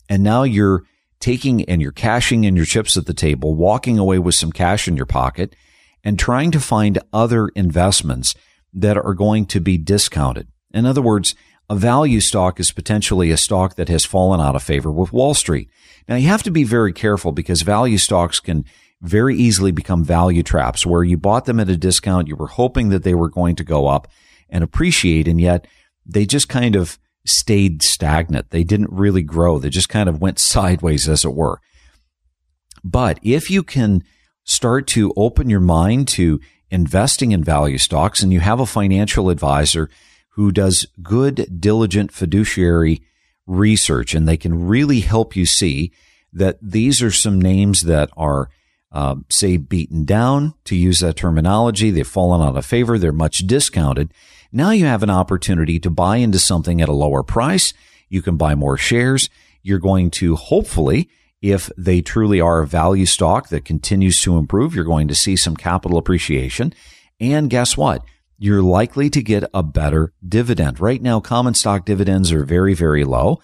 and 0.09 0.23
now 0.23 0.43
you're 0.43 0.85
taking 1.21 1.65
and 1.65 1.83
you're 1.83 1.93
cashing 1.93 2.45
in 2.45 2.57
your 2.57 2.65
chips 2.65 2.97
at 2.97 3.07
the 3.07 3.15
table, 3.15 3.55
walking 3.55 3.99
away 3.99 4.19
with 4.19 4.35
some 4.35 4.53
cash 4.53 4.89
in 4.89 4.97
your 4.97 5.07
pocket, 5.07 5.55
and 6.03 6.19
trying 6.19 6.51
to 6.51 6.61
find 6.61 6.99
other 7.12 7.49
investments 7.49 8.35
that 8.77 8.97
are 8.97 9.15
going 9.15 9.47
to 9.47 9.61
be 9.61 9.79
discounted. 9.79 10.47
In 10.73 10.87
other 10.87 11.03
words, 11.03 11.35
a 11.69 11.75
value 11.75 12.21
stock 12.21 12.61
is 12.61 12.71
potentially 12.71 13.31
a 13.31 13.37
stock 13.37 13.75
that 13.75 13.89
has 13.89 14.05
fallen 14.05 14.41
out 14.41 14.55
of 14.55 14.62
favor 14.62 14.93
with 14.93 15.12
Wall 15.12 15.35
Street. 15.35 15.69
Now 16.09 16.15
you 16.15 16.29
have 16.29 16.45
to 16.45 16.51
be 16.51 16.62
very 16.62 16.93
careful 16.93 17.33
because 17.33 17.62
value 17.62 17.99
stocks 17.99 18.39
can 18.39 18.65
very 19.01 19.37
easily 19.37 19.73
become 19.73 20.05
value 20.05 20.43
traps 20.43 20.87
where 20.87 21.03
you 21.03 21.17
bought 21.17 21.47
them 21.47 21.59
at 21.59 21.69
a 21.69 21.77
discount. 21.77 22.29
You 22.29 22.37
were 22.37 22.47
hoping 22.47 22.91
that 22.91 23.03
they 23.03 23.15
were 23.15 23.29
going 23.29 23.57
to 23.57 23.65
go 23.65 23.89
up 23.89 24.09
and 24.49 24.62
appreciate. 24.62 25.27
And 25.27 25.41
yet 25.41 25.67
they 26.05 26.25
just 26.25 26.49
kind 26.49 26.77
of 26.77 26.99
stayed 27.25 27.83
stagnant. 27.83 28.51
They 28.51 28.62
didn't 28.62 28.93
really 28.93 29.23
grow. 29.23 29.59
They 29.59 29.71
just 29.71 29.89
kind 29.89 30.09
of 30.09 30.21
went 30.21 30.39
sideways 30.39 31.09
as 31.09 31.25
it 31.25 31.35
were. 31.35 31.61
But 32.85 33.19
if 33.23 33.51
you 33.51 33.62
can 33.62 34.05
start 34.45 34.87
to 34.87 35.12
open 35.17 35.51
your 35.51 35.61
mind 35.61 36.07
to 36.07 36.41
investing 36.70 37.33
in 37.33 37.44
value 37.44 37.79
stocks 37.79 38.22
and 38.22 38.33
you 38.33 38.40
have 38.40 38.61
a 38.61 38.66
financial 38.66 39.31
advisor 39.31 39.88
who 40.31 40.52
does 40.52 40.87
good, 41.02 41.61
diligent 41.61 42.12
fiduciary 42.12 43.02
research 43.46 44.14
and 44.14 44.26
they 44.26 44.37
can 44.37 44.66
really 44.66 45.00
help 45.00 45.37
you 45.37 45.46
see 45.46 45.92
that 46.33 46.59
these 46.61 47.00
are 47.02 47.11
some 47.11 47.40
names 47.40 47.83
that 47.83 48.11
are, 48.16 48.50
uh, 48.92 49.16
say, 49.31 49.57
beaten 49.57 50.05
down, 50.05 50.55
to 50.64 50.76
use 50.76 51.00
that 51.00 51.16
terminology. 51.16 51.90
They've 51.90 52.07
fallen 52.07 52.46
out 52.46 52.57
of 52.57 52.66
favor. 52.66 52.98
They're 52.98 53.12
much 53.12 53.38
discounted. 53.38 54.12
Now 54.52 54.70
you 54.70 54.85
have 54.85 55.02
an 55.02 55.11
opportunity 55.11 55.79
to 55.81 55.90
buy 55.90 56.18
into 56.18 56.38
something 56.38 56.83
at 56.83 56.88
a 56.88 56.92
lower 56.92 57.22
price. 57.22 57.72
You 58.09 58.22
can 58.22 58.37
buy 58.37 58.55
more 58.55 58.76
shares. 58.76 59.31
You're 59.62 59.79
going 59.79 60.11
to 60.12 60.37
hopefully, 60.37 61.09
if 61.42 61.70
they 61.77 62.01
truly 62.01 62.40
are 62.40 62.61
a 62.61 62.66
value 62.66 63.07
stock 63.07 63.49
that 63.49 63.64
continues 63.64 64.20
to 64.22 64.38
improve, 64.38 64.75
you're 64.75 64.85
going 64.85 65.09
to 65.09 65.14
see 65.14 65.37
some 65.37 65.57
capital 65.57 65.99
appreciation. 65.99 66.72
And 67.20 67.51
guess 67.51 67.77
what? 67.77 68.03
You're 68.38 68.62
likely 68.62 69.09
to 69.11 69.22
get 69.22 69.44
a 69.55 69.62
better 69.62 70.12
dividend. 70.27 70.81
Right 70.81 71.01
now, 71.01 71.20
common 71.20 71.55
stock 71.55 71.85
dividends 71.85 72.33
are 72.33 72.44
very, 72.44 72.75
very 72.75 73.05
low. 73.05 73.40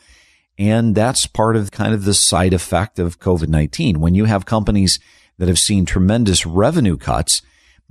And 0.59 0.95
that's 0.95 1.27
part 1.27 1.57
of 1.57 1.71
kind 1.71 1.95
of 1.95 2.05
the 2.05 2.15
side 2.15 2.53
effect 2.53 2.99
of 2.99 3.19
COVID-19. 3.19 3.97
When 3.97 4.15
you 4.15 4.27
have 4.27 4.45
companies 4.45 4.99
that 5.39 5.49
have 5.49 5.59
seen 5.59 5.87
tremendous 5.87 6.45
revenue 6.45 6.97
cuts, 6.97 7.43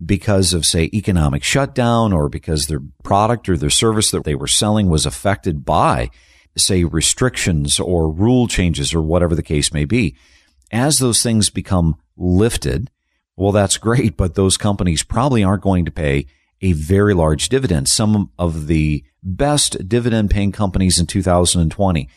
because 0.03 0.53
of, 0.53 0.65
say, 0.65 0.89
economic 0.93 1.43
shutdown 1.43 2.11
or 2.13 2.29
because 2.29 2.65
their 2.65 2.81
product 3.03 3.47
or 3.47 3.57
their 3.57 3.69
service 3.69 4.11
that 4.11 4.23
they 4.23 4.35
were 4.35 4.47
selling 4.47 4.89
was 4.89 5.05
affected 5.05 5.63
by, 5.63 6.09
say, 6.57 6.83
restrictions 6.83 7.79
or 7.79 8.11
rule 8.11 8.47
changes 8.47 8.93
or 8.93 9.01
whatever 9.01 9.35
the 9.35 9.43
case 9.43 9.73
may 9.73 9.85
be. 9.85 10.15
As 10.71 10.97
those 10.97 11.21
things 11.21 11.49
become 11.49 11.97
lifted, 12.17 12.89
well, 13.35 13.51
that's 13.51 13.77
great, 13.77 14.17
but 14.17 14.35
those 14.35 14.57
companies 14.57 15.03
probably 15.03 15.43
aren't 15.43 15.63
going 15.63 15.85
to 15.85 15.91
pay 15.91 16.27
a 16.61 16.73
very 16.73 17.13
large 17.13 17.49
dividend. 17.49 17.87
Some 17.87 18.31
of 18.37 18.67
the 18.67 19.03
best 19.23 19.87
dividend 19.87 20.29
paying 20.29 20.51
companies 20.51 20.99
in 20.99 21.07
2020, 21.07 22.09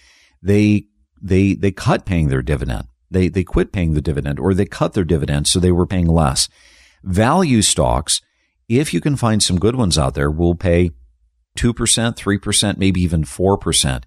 they, 0.43 0.87
they, 1.21 1.55
they 1.55 1.71
cut 1.71 2.05
paying 2.05 2.29
their 2.29 2.43
dividend. 2.43 2.89
They, 3.11 3.29
they 3.29 3.45
quit 3.45 3.73
paying 3.73 3.95
the 3.95 4.01
dividend 4.01 4.39
or 4.39 4.55
they 4.55 4.67
cut 4.67 4.93
their 4.93 5.05
dividend. 5.05 5.47
So 5.47 5.61
they 5.61 5.73
were 5.73 5.87
paying 5.87 6.09
less. 6.09 6.49
Value 7.03 7.63
stocks, 7.63 8.21
if 8.69 8.93
you 8.93 9.01
can 9.01 9.17
find 9.17 9.43
some 9.43 9.59
good 9.59 9.77
ones 9.77 9.97
out 9.97 10.15
there, 10.15 10.31
will 10.31 10.55
pay 10.55 10.91
2%, 11.57 11.75
3%, 11.75 12.77
maybe 12.77 13.01
even 13.01 13.25
4%. 13.25 14.03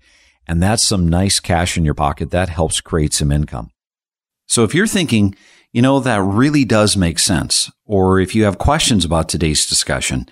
And 0.48 0.64
that's 0.64 0.88
some 0.88 1.08
nice 1.08 1.40
cash 1.40 1.78
in 1.78 1.84
your 1.86 1.94
pocket. 1.94 2.32
That 2.32 2.50
helps 2.50 2.82
create 2.82 3.14
some 3.14 3.32
income. 3.32 3.70
So 4.48 4.64
if 4.64 4.74
you're 4.74 4.88
thinking, 4.88 5.36
you 5.74 5.82
know, 5.82 6.00
that 6.00 6.22
really 6.22 6.64
does 6.64 6.96
make 6.96 7.20
sense, 7.20 7.70
or 7.86 8.20
if 8.20 8.34
you 8.34 8.46
have 8.46 8.58
questions 8.58 9.04
about 9.04 9.28
today's 9.28 9.68
discussion, 9.68 10.28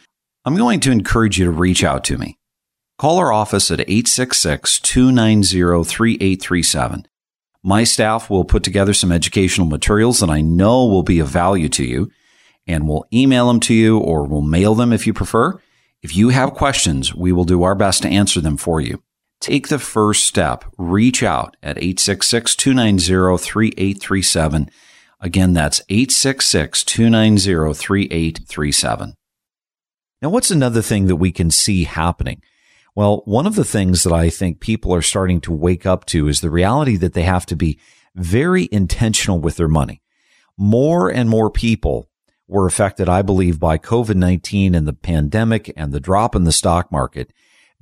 I'm 0.46 0.56
going 0.56 0.80
to 0.82 0.92
encourage 0.92 1.38
you 1.38 1.46
to 1.46 1.52
reach 1.52 1.84
out 1.84 2.04
to 2.06 2.18
me. 2.18 2.38
Call 2.98 3.18
our 3.18 3.34
office 3.34 3.70
at 3.72 3.82
866 3.82 4.80
290 4.80 5.84
3837. 5.84 7.08
My 7.62 7.84
staff 7.84 8.30
will 8.30 8.46
put 8.46 8.64
together 8.64 8.94
some 8.94 9.12
educational 9.12 9.68
materials 9.68 10.20
that 10.20 10.30
I 10.30 10.40
know 10.40 10.86
will 10.86 11.04
be 11.04 11.20
of 11.20 11.28
value 11.28 11.68
to 11.70 11.84
you 11.84 12.12
and 12.68 12.88
we'll 12.88 13.06
email 13.12 13.48
them 13.48 13.60
to 13.62 13.74
you 13.74 13.98
or 13.98 14.26
we'll 14.26 14.42
mail 14.42 14.76
them 14.76 14.94
if 14.94 15.06
you 15.06 15.14
prefer. 15.14 15.60
If 16.02 16.16
you 16.16 16.30
have 16.30 16.54
questions, 16.54 17.14
we 17.14 17.32
will 17.32 17.44
do 17.44 17.64
our 17.64 17.76
best 17.76 18.04
to 18.04 18.10
answer 18.10 18.40
them 18.40 18.58
for 18.58 18.80
you. 18.80 19.02
Take 19.40 19.68
the 19.68 19.80
first 19.80 20.26
step. 20.26 20.66
Reach 20.78 21.22
out 21.22 21.56
at 21.62 21.78
866 21.78 22.56
290 22.56 23.44
3837. 23.44 24.70
Again, 25.20 25.54
that's 25.54 25.82
866 25.90 26.84
290 26.84 27.74
3837. 27.74 29.14
Now, 30.22 30.30
what's 30.30 30.52
another 30.52 30.82
thing 30.82 31.08
that 31.08 31.18
we 31.18 31.32
can 31.32 31.52
see 31.52 31.84
happening? 31.84 32.42
Well, 32.96 33.24
one 33.26 33.46
of 33.46 33.56
the 33.56 33.66
things 33.66 34.04
that 34.04 34.14
I 34.14 34.30
think 34.30 34.60
people 34.60 34.94
are 34.96 35.02
starting 35.02 35.42
to 35.42 35.52
wake 35.52 35.86
up 35.86 36.06
to 36.08 36.28
is 36.28 36.40
the 36.40 36.50
reality 36.50 36.96
that 36.98 37.14
they 37.14 37.24
have 37.24 37.46
to 37.48 37.56
be 37.56 37.78
very 38.16 38.70
intentional 38.72 39.40
with 39.40 39.58
their 39.58 39.68
money. 39.68 40.02
More 40.58 41.10
and 41.10 41.30
more 41.30 41.52
people 41.52 42.10
were 42.48 42.66
affected, 42.66 43.10
I 43.10 43.22
believe, 43.22 43.60
by 43.60 43.78
COVID-19 43.78 44.76
and 44.76 44.88
the 44.88 44.94
pandemic 44.94 45.74
and 45.76 45.92
the 45.92 46.00
drop 46.00 46.36
in 46.36 46.46
the 46.46 46.54
stock 46.54 46.92
market 46.92 47.34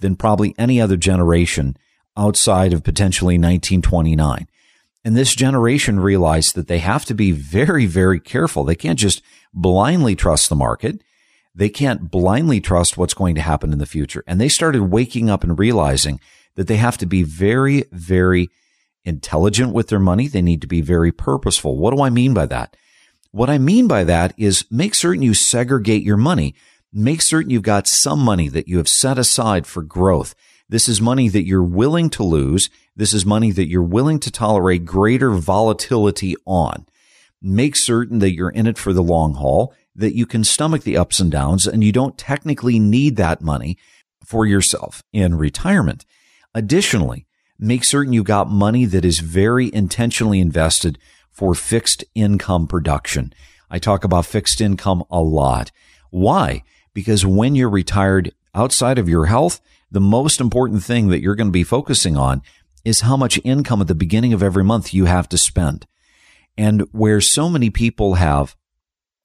than 0.03 0.15
probably 0.15 0.53
any 0.59 0.79
other 0.79 0.97
generation 0.97 1.75
outside 2.15 2.73
of 2.73 2.83
potentially 2.83 3.35
1929. 3.35 4.47
And 5.05 5.17
this 5.17 5.33
generation 5.33 5.99
realized 5.99 6.55
that 6.55 6.67
they 6.67 6.79
have 6.79 7.05
to 7.05 7.13
be 7.13 7.31
very, 7.31 7.85
very 7.85 8.19
careful. 8.19 8.63
They 8.63 8.75
can't 8.75 8.99
just 8.99 9.23
blindly 9.53 10.15
trust 10.15 10.49
the 10.49 10.55
market. 10.55 11.01
They 11.55 11.69
can't 11.69 12.11
blindly 12.11 12.61
trust 12.61 12.97
what's 12.97 13.13
going 13.13 13.35
to 13.35 13.41
happen 13.41 13.73
in 13.73 13.79
the 13.79 13.85
future. 13.85 14.23
And 14.27 14.39
they 14.39 14.49
started 14.49 14.83
waking 14.83 15.29
up 15.29 15.43
and 15.43 15.57
realizing 15.57 16.19
that 16.55 16.67
they 16.67 16.77
have 16.77 16.97
to 16.99 17.05
be 17.05 17.23
very, 17.23 17.85
very 17.91 18.49
intelligent 19.05 19.73
with 19.73 19.87
their 19.87 19.99
money. 19.99 20.27
They 20.27 20.41
need 20.41 20.61
to 20.61 20.67
be 20.67 20.81
very 20.81 21.11
purposeful. 21.11 21.77
What 21.77 21.95
do 21.95 22.01
I 22.01 22.09
mean 22.09 22.33
by 22.33 22.45
that? 22.47 22.75
What 23.31 23.49
I 23.49 23.57
mean 23.57 23.87
by 23.87 24.03
that 24.03 24.33
is 24.37 24.65
make 24.69 24.95
certain 24.95 25.23
you 25.23 25.33
segregate 25.33 26.03
your 26.03 26.17
money. 26.17 26.55
Make 26.95 27.23
certain 27.23 27.49
you've 27.49 27.63
got 27.63 27.87
some 27.87 28.19
money 28.19 28.49
that 28.49 28.67
you 28.67 28.77
have 28.77 28.87
set 28.87 29.17
aside 29.17 29.65
for 29.65 29.81
growth. 29.81 30.35
This 30.69 30.87
is 30.87 31.01
money 31.01 31.27
that 31.27 31.43
you're 31.43 31.63
willing 31.63 32.07
to 32.11 32.23
lose. 32.23 32.69
This 32.95 33.13
is 33.13 33.25
money 33.25 33.51
that 33.51 33.67
you're 33.67 33.81
willing 33.81 34.19
to 34.19 34.29
tolerate 34.29 34.85
greater 34.85 35.31
volatility 35.31 36.35
on. 36.45 36.85
Make 37.41 37.75
certain 37.75 38.19
that 38.19 38.35
you're 38.35 38.51
in 38.51 38.67
it 38.67 38.77
for 38.77 38.93
the 38.93 39.01
long 39.01 39.33
haul, 39.33 39.73
that 39.95 40.15
you 40.15 40.27
can 40.27 40.43
stomach 40.43 40.83
the 40.83 40.95
ups 40.95 41.19
and 41.19 41.31
downs, 41.31 41.65
and 41.65 41.83
you 41.83 41.91
don't 41.91 42.15
technically 42.15 42.77
need 42.77 43.15
that 43.15 43.41
money 43.41 43.75
for 44.23 44.45
yourself 44.45 45.03
in 45.11 45.33
retirement. 45.33 46.05
Additionally, 46.53 47.25
make 47.57 47.83
certain 47.83 48.13
you've 48.13 48.25
got 48.25 48.51
money 48.51 48.85
that 48.85 49.03
is 49.03 49.17
very 49.17 49.73
intentionally 49.73 50.39
invested 50.39 50.99
for 51.31 51.55
fixed 51.55 52.03
income 52.13 52.67
production. 52.67 53.33
I 53.67 53.79
talk 53.79 54.03
about 54.03 54.27
fixed 54.27 54.61
income 54.61 55.03
a 55.09 55.21
lot. 55.21 55.71
Why? 56.11 56.61
Because 56.93 57.25
when 57.25 57.55
you're 57.55 57.69
retired 57.69 58.33
outside 58.53 58.97
of 58.97 59.09
your 59.09 59.25
health, 59.25 59.61
the 59.91 60.01
most 60.01 60.39
important 60.39 60.83
thing 60.83 61.09
that 61.09 61.21
you're 61.21 61.35
going 61.35 61.47
to 61.47 61.51
be 61.51 61.63
focusing 61.63 62.17
on 62.17 62.41
is 62.83 63.01
how 63.01 63.15
much 63.17 63.39
income 63.43 63.81
at 63.81 63.87
the 63.87 63.95
beginning 63.95 64.33
of 64.33 64.43
every 64.43 64.63
month 64.63 64.93
you 64.93 65.05
have 65.05 65.29
to 65.29 65.37
spend. 65.37 65.87
And 66.57 66.81
where 66.91 67.21
so 67.21 67.49
many 67.49 67.69
people 67.69 68.15
have 68.15 68.55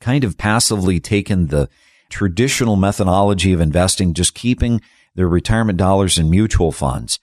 kind 0.00 0.24
of 0.24 0.38
passively 0.38 1.00
taken 1.00 1.48
the 1.48 1.68
traditional 2.08 2.76
methodology 2.76 3.52
of 3.52 3.60
investing, 3.60 4.14
just 4.14 4.34
keeping 4.34 4.80
their 5.14 5.28
retirement 5.28 5.78
dollars 5.78 6.18
in 6.18 6.30
mutual 6.30 6.72
funds, 6.72 7.18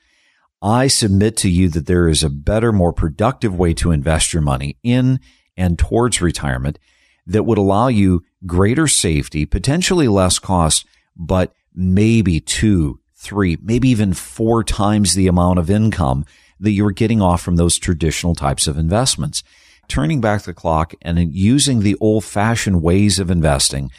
I 0.62 0.88
submit 0.88 1.38
to 1.38 1.50
you 1.50 1.70
that 1.70 1.86
there 1.86 2.08
is 2.08 2.24
a 2.24 2.30
better, 2.30 2.72
more 2.72 2.94
productive 2.94 3.56
way 3.56 3.74
to 3.76 3.92
invest 3.92 4.34
your 4.34 4.42
money 4.42 4.78
in 4.84 5.20
and 5.56 5.78
towards 5.80 6.22
retirement 6.22 6.80
that 7.28 7.44
would 7.44 7.58
allow 7.58 7.88
you 7.88 8.24
greater 8.46 8.88
safety, 8.88 9.46
potentially 9.46 10.08
less 10.08 10.40
cost, 10.40 10.86
but 11.16 11.54
maybe 11.74 12.40
two, 12.40 13.00
three, 13.16 13.58
maybe 13.62 13.90
even 13.90 14.14
four 14.14 14.64
times 14.64 15.14
the 15.14 15.28
amount 15.28 15.60
of 15.60 15.70
income 15.70 16.26
that 16.60 16.72
you're 16.72 16.92
getting 16.92 17.22
off 17.22 17.42
from 17.42 17.56
those 17.56 17.78
traditional 17.78 18.36
types 18.36 18.68
of 18.68 18.78
investments. 18.78 19.44
Turning 19.88 20.22
back 20.22 20.44
the 20.44 20.54
clock 20.54 20.94
and 21.02 21.34
using 21.34 21.82
the 21.82 21.96
old 22.00 22.24
fashioned 22.24 22.82
ways 22.82 23.20
of 23.20 23.30
investing 23.30 23.92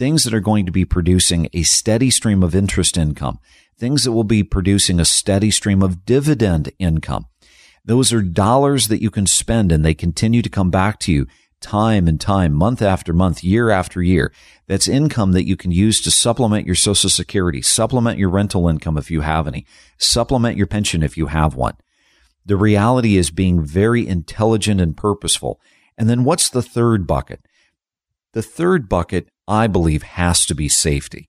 things 0.00 0.22
that 0.22 0.32
are 0.32 0.40
going 0.40 0.64
to 0.64 0.72
be 0.72 0.86
producing 0.86 1.46
a 1.52 1.62
steady 1.62 2.10
stream 2.10 2.42
of 2.42 2.54
interest 2.54 2.96
income, 2.96 3.38
things 3.76 4.02
that 4.02 4.12
will 4.12 4.24
be 4.24 4.42
producing 4.42 4.98
a 4.98 5.04
steady 5.04 5.50
stream 5.50 5.82
of 5.82 6.06
dividend 6.06 6.72
income. 6.78 7.26
Those 7.84 8.10
are 8.10 8.22
dollars 8.22 8.88
that 8.88 9.02
you 9.02 9.10
can 9.10 9.26
spend 9.26 9.70
and 9.70 9.84
they 9.84 9.92
continue 9.92 10.40
to 10.40 10.48
come 10.48 10.70
back 10.70 11.00
to 11.00 11.12
you 11.12 11.26
time 11.60 12.08
and 12.08 12.20
time, 12.20 12.52
month 12.52 12.82
after 12.82 13.12
month, 13.12 13.44
year 13.44 13.70
after 13.70 14.02
year. 14.02 14.32
That's 14.66 14.88
income 14.88 15.32
that 15.32 15.46
you 15.46 15.56
can 15.56 15.70
use 15.70 16.00
to 16.02 16.10
supplement 16.10 16.66
your 16.66 16.74
social 16.74 17.10
security, 17.10 17.62
supplement 17.62 18.18
your 18.18 18.30
rental 18.30 18.68
income 18.68 18.96
if 18.96 19.10
you 19.10 19.20
have 19.20 19.46
any, 19.46 19.66
supplement 19.98 20.56
your 20.56 20.66
pension 20.66 21.02
if 21.02 21.16
you 21.16 21.26
have 21.26 21.54
one. 21.54 21.76
The 22.46 22.56
reality 22.56 23.16
is 23.16 23.30
being 23.30 23.62
very 23.62 24.06
intelligent 24.06 24.80
and 24.80 24.96
purposeful. 24.96 25.60
And 25.98 26.08
then 26.08 26.24
what's 26.24 26.48
the 26.48 26.62
third 26.62 27.06
bucket? 27.06 27.46
The 28.32 28.42
third 28.42 28.88
bucket, 28.88 29.28
I 29.46 29.66
believe, 29.66 30.02
has 30.02 30.46
to 30.46 30.54
be 30.54 30.68
safety. 30.68 31.28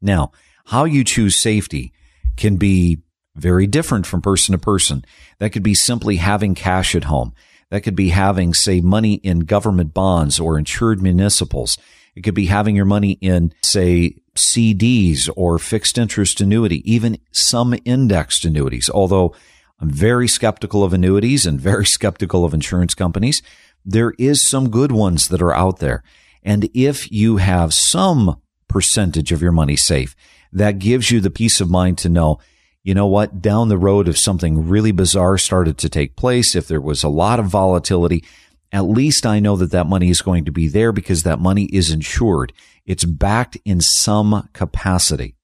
Now, 0.00 0.32
how 0.66 0.84
you 0.84 1.02
choose 1.02 1.36
safety 1.36 1.92
can 2.36 2.56
be 2.56 2.98
very 3.34 3.66
different 3.66 4.06
from 4.06 4.22
person 4.22 4.52
to 4.52 4.58
person. 4.58 5.04
That 5.38 5.50
could 5.50 5.62
be 5.62 5.74
simply 5.74 6.16
having 6.16 6.54
cash 6.54 6.94
at 6.94 7.04
home. 7.04 7.34
That 7.70 7.82
could 7.82 7.96
be 7.96 8.10
having, 8.10 8.54
say, 8.54 8.80
money 8.80 9.14
in 9.14 9.40
government 9.40 9.92
bonds 9.92 10.38
or 10.38 10.58
insured 10.58 11.02
municipals. 11.02 11.78
It 12.14 12.22
could 12.22 12.34
be 12.34 12.46
having 12.46 12.76
your 12.76 12.84
money 12.84 13.12
in, 13.20 13.52
say, 13.62 14.16
CDs 14.36 15.28
or 15.36 15.58
fixed 15.58 15.98
interest 15.98 16.40
annuity, 16.40 16.82
even 16.90 17.18
some 17.32 17.74
indexed 17.84 18.44
annuities. 18.44 18.88
Although 18.88 19.34
I'm 19.80 19.90
very 19.90 20.28
skeptical 20.28 20.82
of 20.82 20.92
annuities 20.92 21.46
and 21.46 21.60
very 21.60 21.86
skeptical 21.86 22.44
of 22.44 22.54
insurance 22.54 22.94
companies. 22.94 23.42
There 23.84 24.14
is 24.18 24.46
some 24.46 24.70
good 24.70 24.92
ones 24.92 25.28
that 25.28 25.42
are 25.42 25.54
out 25.54 25.78
there. 25.78 26.02
And 26.42 26.68
if 26.74 27.10
you 27.10 27.38
have 27.38 27.74
some 27.74 28.40
percentage 28.68 29.32
of 29.32 29.42
your 29.42 29.52
money 29.52 29.76
safe, 29.76 30.16
that 30.52 30.78
gives 30.78 31.10
you 31.10 31.20
the 31.20 31.30
peace 31.30 31.60
of 31.60 31.70
mind 31.70 31.98
to 31.98 32.08
know 32.08 32.38
you 32.86 32.94
know 32.94 33.08
what, 33.08 33.42
down 33.42 33.68
the 33.68 33.76
road, 33.76 34.06
if 34.06 34.16
something 34.16 34.68
really 34.68 34.92
bizarre 34.92 35.38
started 35.38 35.76
to 35.78 35.88
take 35.88 36.14
place, 36.14 36.54
if 36.54 36.68
there 36.68 36.80
was 36.80 37.02
a 37.02 37.08
lot 37.08 37.40
of 37.40 37.46
volatility, 37.46 38.22
at 38.70 38.82
least 38.82 39.26
I 39.26 39.40
know 39.40 39.56
that 39.56 39.72
that 39.72 39.88
money 39.88 40.08
is 40.08 40.22
going 40.22 40.44
to 40.44 40.52
be 40.52 40.68
there 40.68 40.92
because 40.92 41.24
that 41.24 41.40
money 41.40 41.64
is 41.64 41.90
insured. 41.90 42.52
It's 42.84 43.04
backed 43.04 43.58
in 43.64 43.80
some 43.80 44.48
capacity. 44.52 45.34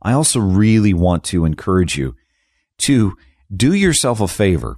I 0.00 0.12
also 0.12 0.38
really 0.38 0.94
want 0.94 1.24
to 1.24 1.46
encourage 1.46 1.98
you 1.98 2.14
to 2.78 3.16
do 3.52 3.72
yourself 3.74 4.20
a 4.20 4.28
favor. 4.28 4.76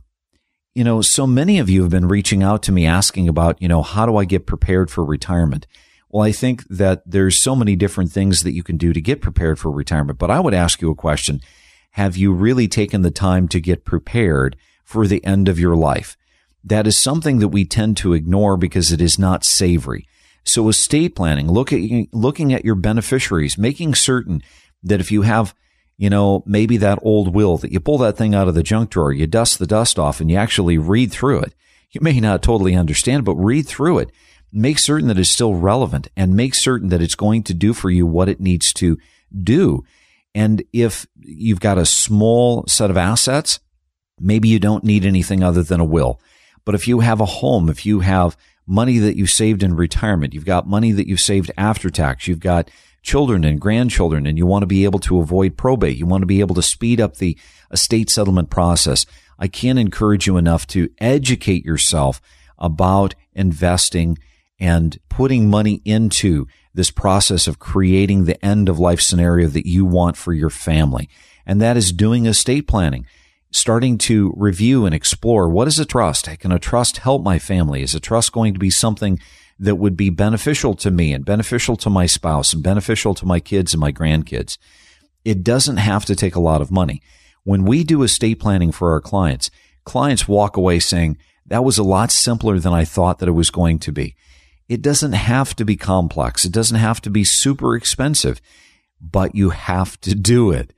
You 0.74 0.84
know, 0.84 1.02
so 1.02 1.26
many 1.26 1.58
of 1.58 1.68
you 1.68 1.82
have 1.82 1.90
been 1.90 2.08
reaching 2.08 2.42
out 2.42 2.62
to 2.62 2.72
me 2.72 2.86
asking 2.86 3.28
about, 3.28 3.60
you 3.60 3.68
know, 3.68 3.82
how 3.82 4.06
do 4.06 4.16
I 4.16 4.24
get 4.24 4.46
prepared 4.46 4.90
for 4.90 5.04
retirement? 5.04 5.66
Well, 6.10 6.24
I 6.24 6.32
think 6.32 6.66
that 6.68 7.02
there's 7.04 7.42
so 7.42 7.54
many 7.54 7.76
different 7.76 8.10
things 8.10 8.42
that 8.42 8.54
you 8.54 8.62
can 8.62 8.76
do 8.76 8.92
to 8.92 9.00
get 9.00 9.20
prepared 9.20 9.58
for 9.58 9.70
retirement, 9.70 10.18
but 10.18 10.30
I 10.30 10.40
would 10.40 10.54
ask 10.54 10.80
you 10.80 10.90
a 10.90 10.94
question 10.94 11.40
have 11.92 12.16
you 12.16 12.32
really 12.32 12.68
taken 12.68 13.02
the 13.02 13.10
time 13.10 13.48
to 13.48 13.60
get 13.60 13.84
prepared 13.84 14.56
for 14.84 15.06
the 15.06 15.24
end 15.24 15.48
of 15.48 15.58
your 15.58 15.74
life? 15.74 16.16
That 16.62 16.86
is 16.86 16.96
something 16.96 17.38
that 17.38 17.48
we 17.48 17.64
tend 17.64 17.96
to 17.98 18.12
ignore 18.12 18.56
because 18.56 18.92
it 18.92 19.00
is 19.00 19.18
not 19.18 19.44
savory. 19.44 20.06
So 20.44 20.68
estate 20.68 21.16
planning, 21.16 21.50
look 21.50 21.72
at, 21.72 21.80
looking 22.12 22.52
at 22.52 22.64
your 22.64 22.74
beneficiaries, 22.74 23.58
making 23.58 23.94
certain 23.94 24.42
that 24.82 25.00
if 25.00 25.10
you 25.10 25.22
have, 25.22 25.54
you 25.96 26.08
know, 26.08 26.42
maybe 26.46 26.76
that 26.76 26.98
old 27.02 27.34
will 27.34 27.58
that 27.58 27.72
you 27.72 27.80
pull 27.80 27.98
that 27.98 28.16
thing 28.16 28.34
out 28.34 28.48
of 28.48 28.54
the 28.54 28.62
junk 28.62 28.90
drawer, 28.90 29.12
you 29.12 29.26
dust 29.26 29.58
the 29.58 29.66
dust 29.66 29.98
off 29.98 30.20
and 30.20 30.30
you 30.30 30.36
actually 30.36 30.78
read 30.78 31.10
through 31.10 31.40
it. 31.40 31.54
You 31.90 32.00
may 32.00 32.20
not 32.20 32.42
totally 32.42 32.74
understand, 32.74 33.24
but 33.24 33.34
read 33.34 33.66
through 33.66 33.98
it. 33.98 34.10
Make 34.52 34.78
certain 34.78 35.08
that 35.08 35.18
it's 35.18 35.32
still 35.32 35.54
relevant 35.54 36.08
and 36.16 36.34
make 36.34 36.54
certain 36.54 36.88
that 36.88 37.02
it's 37.02 37.14
going 37.14 37.42
to 37.44 37.54
do 37.54 37.72
for 37.74 37.90
you 37.90 38.06
what 38.06 38.28
it 38.28 38.40
needs 38.40 38.72
to 38.74 38.96
do. 39.42 39.84
And 40.34 40.62
if 40.72 41.06
you've 41.20 41.60
got 41.60 41.78
a 41.78 41.86
small 41.86 42.64
set 42.66 42.90
of 42.90 42.96
assets, 42.96 43.60
maybe 44.18 44.48
you 44.48 44.58
don't 44.58 44.84
need 44.84 45.04
anything 45.04 45.42
other 45.42 45.62
than 45.62 45.80
a 45.80 45.84
will. 45.84 46.20
But 46.64 46.74
if 46.74 46.88
you 46.88 47.00
have 47.00 47.20
a 47.20 47.26
home, 47.26 47.68
if 47.68 47.84
you 47.84 48.00
have 48.00 48.36
money 48.66 48.98
that 48.98 49.16
you 49.16 49.26
saved 49.26 49.62
in 49.62 49.74
retirement, 49.74 50.34
you've 50.34 50.44
got 50.44 50.68
money 50.68 50.92
that 50.92 51.08
you've 51.08 51.20
saved 51.20 51.50
after 51.56 51.88
tax, 51.90 52.28
you've 52.28 52.40
got 52.40 52.70
children 53.02 53.44
and 53.44 53.60
grandchildren, 53.60 54.26
and 54.26 54.36
you 54.36 54.44
want 54.44 54.62
to 54.62 54.66
be 54.66 54.84
able 54.84 54.98
to 54.98 55.20
avoid 55.20 55.56
probate, 55.56 55.96
you 55.96 56.04
want 56.04 56.20
to 56.22 56.26
be 56.26 56.40
able 56.40 56.54
to 56.54 56.62
speed 56.62 57.00
up 57.00 57.16
the 57.16 57.38
estate 57.70 58.10
settlement 58.10 58.50
process, 58.50 59.06
I 59.38 59.48
can't 59.48 59.78
encourage 59.78 60.26
you 60.26 60.36
enough 60.36 60.66
to 60.68 60.90
educate 60.98 61.64
yourself 61.64 62.20
about 62.58 63.14
investing 63.34 64.18
and 64.58 64.98
putting 65.08 65.48
money 65.48 65.80
into 65.84 66.46
this 66.74 66.90
process 66.90 67.46
of 67.46 67.58
creating 67.58 68.24
the 68.24 68.44
end 68.44 68.68
of 68.68 68.78
life 68.78 69.00
scenario 69.00 69.48
that 69.48 69.66
you 69.66 69.84
want 69.84 70.16
for 70.16 70.32
your 70.32 70.50
family. 70.50 71.08
And 71.46 71.60
that 71.60 71.76
is 71.76 71.92
doing 71.92 72.26
estate 72.26 72.68
planning, 72.68 73.06
starting 73.50 73.98
to 73.98 74.32
review 74.36 74.84
and 74.84 74.94
explore 74.94 75.48
what 75.48 75.68
is 75.68 75.78
a 75.78 75.84
trust? 75.84 76.28
Can 76.38 76.52
a 76.52 76.58
trust 76.58 76.98
help 76.98 77.22
my 77.22 77.38
family? 77.38 77.82
Is 77.82 77.94
a 77.94 78.00
trust 78.00 78.32
going 78.32 78.52
to 78.52 78.60
be 78.60 78.70
something 78.70 79.18
that 79.58 79.76
would 79.76 79.96
be 79.96 80.10
beneficial 80.10 80.74
to 80.74 80.90
me 80.90 81.12
and 81.12 81.24
beneficial 81.24 81.76
to 81.76 81.90
my 81.90 82.06
spouse 82.06 82.52
and 82.52 82.62
beneficial 82.62 83.14
to 83.14 83.26
my 83.26 83.40
kids 83.40 83.72
and 83.72 83.80
my 83.80 83.92
grandkids? 83.92 84.58
It 85.24 85.42
doesn't 85.42 85.78
have 85.78 86.04
to 86.06 86.14
take 86.14 86.36
a 86.36 86.40
lot 86.40 86.60
of 86.60 86.70
money. 86.70 87.02
When 87.44 87.64
we 87.64 87.82
do 87.82 88.02
estate 88.02 88.40
planning 88.40 88.72
for 88.72 88.92
our 88.92 89.00
clients, 89.00 89.50
clients 89.84 90.28
walk 90.28 90.56
away 90.56 90.78
saying, 90.80 91.16
that 91.46 91.64
was 91.64 91.78
a 91.78 91.82
lot 91.82 92.10
simpler 92.10 92.58
than 92.58 92.74
I 92.74 92.84
thought 92.84 93.18
that 93.18 93.28
it 93.28 93.32
was 93.32 93.50
going 93.50 93.78
to 93.80 93.92
be. 93.92 94.14
It 94.68 94.82
doesn't 94.82 95.12
have 95.12 95.56
to 95.56 95.64
be 95.64 95.76
complex. 95.76 96.44
It 96.44 96.52
doesn't 96.52 96.76
have 96.76 97.00
to 97.02 97.10
be 97.10 97.24
super 97.24 97.74
expensive, 97.74 98.40
but 99.00 99.34
you 99.34 99.50
have 99.50 99.98
to 100.02 100.14
do 100.14 100.50
it. 100.50 100.74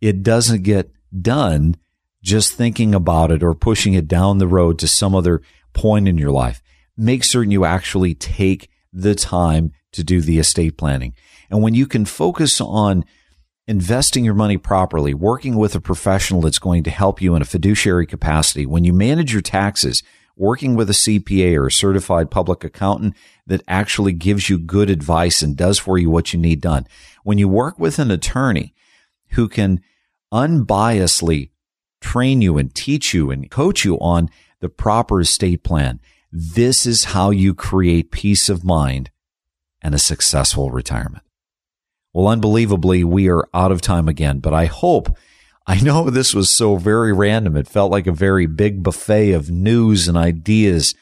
It 0.00 0.22
doesn't 0.22 0.62
get 0.62 0.92
done 1.20 1.76
just 2.22 2.52
thinking 2.52 2.94
about 2.94 3.30
it 3.30 3.42
or 3.42 3.54
pushing 3.54 3.94
it 3.94 4.08
down 4.08 4.38
the 4.38 4.46
road 4.46 4.78
to 4.78 4.88
some 4.88 5.14
other 5.14 5.42
point 5.72 6.08
in 6.08 6.18
your 6.18 6.30
life. 6.30 6.62
Make 6.96 7.24
certain 7.24 7.50
you 7.50 7.64
actually 7.64 8.14
take 8.14 8.68
the 8.92 9.14
time 9.14 9.72
to 9.92 10.02
do 10.02 10.20
the 10.20 10.38
estate 10.38 10.76
planning. 10.76 11.14
And 11.50 11.62
when 11.62 11.74
you 11.74 11.86
can 11.86 12.04
focus 12.04 12.60
on 12.60 13.04
investing 13.66 14.24
your 14.24 14.34
money 14.34 14.56
properly, 14.56 15.14
working 15.14 15.56
with 15.56 15.74
a 15.74 15.80
professional 15.80 16.40
that's 16.40 16.58
going 16.58 16.82
to 16.84 16.90
help 16.90 17.20
you 17.20 17.34
in 17.34 17.42
a 17.42 17.46
fiduciary 17.46 18.06
capacity, 18.06 18.66
when 18.66 18.84
you 18.84 18.92
manage 18.92 19.32
your 19.32 19.42
taxes, 19.42 20.02
working 20.36 20.74
with 20.74 20.90
a 20.90 20.94
CPA 20.94 21.56
or 21.56 21.66
a 21.66 21.72
certified 21.72 22.30
public 22.30 22.62
accountant 22.62 23.14
that 23.46 23.62
actually 23.66 24.12
gives 24.12 24.50
you 24.50 24.58
good 24.58 24.90
advice 24.90 25.42
and 25.42 25.56
does 25.56 25.78
for 25.78 25.96
you 25.96 26.10
what 26.10 26.32
you 26.32 26.38
need 26.38 26.60
done. 26.60 26.86
When 27.24 27.38
you 27.38 27.48
work 27.48 27.78
with 27.78 27.98
an 27.98 28.10
attorney 28.10 28.74
who 29.30 29.48
can 29.48 29.80
unbiasedly 30.32 31.50
train 32.00 32.42
you 32.42 32.58
and 32.58 32.74
teach 32.74 33.14
you 33.14 33.30
and 33.30 33.50
coach 33.50 33.84
you 33.84 33.96
on 33.98 34.28
the 34.60 34.68
proper 34.68 35.20
estate 35.20 35.62
plan, 35.62 36.00
this 36.30 36.84
is 36.84 37.04
how 37.04 37.30
you 37.30 37.54
create 37.54 38.10
peace 38.10 38.48
of 38.48 38.64
mind 38.64 39.10
and 39.80 39.94
a 39.94 39.98
successful 39.98 40.70
retirement. 40.70 41.24
Well, 42.12 42.28
unbelievably, 42.28 43.04
we 43.04 43.28
are 43.28 43.48
out 43.54 43.72
of 43.72 43.80
time 43.80 44.08
again, 44.08 44.40
but 44.40 44.52
I 44.52 44.66
hope 44.66 45.16
I 45.68 45.80
know 45.80 46.10
this 46.10 46.32
was 46.32 46.48
so 46.48 46.76
very 46.76 47.12
random. 47.12 47.56
It 47.56 47.66
felt 47.66 47.90
like 47.90 48.06
a 48.06 48.12
very 48.12 48.46
big 48.46 48.84
buffet 48.84 49.32
of 49.32 49.50
news 49.50 50.06
and 50.06 50.16
ideas, 50.16 50.94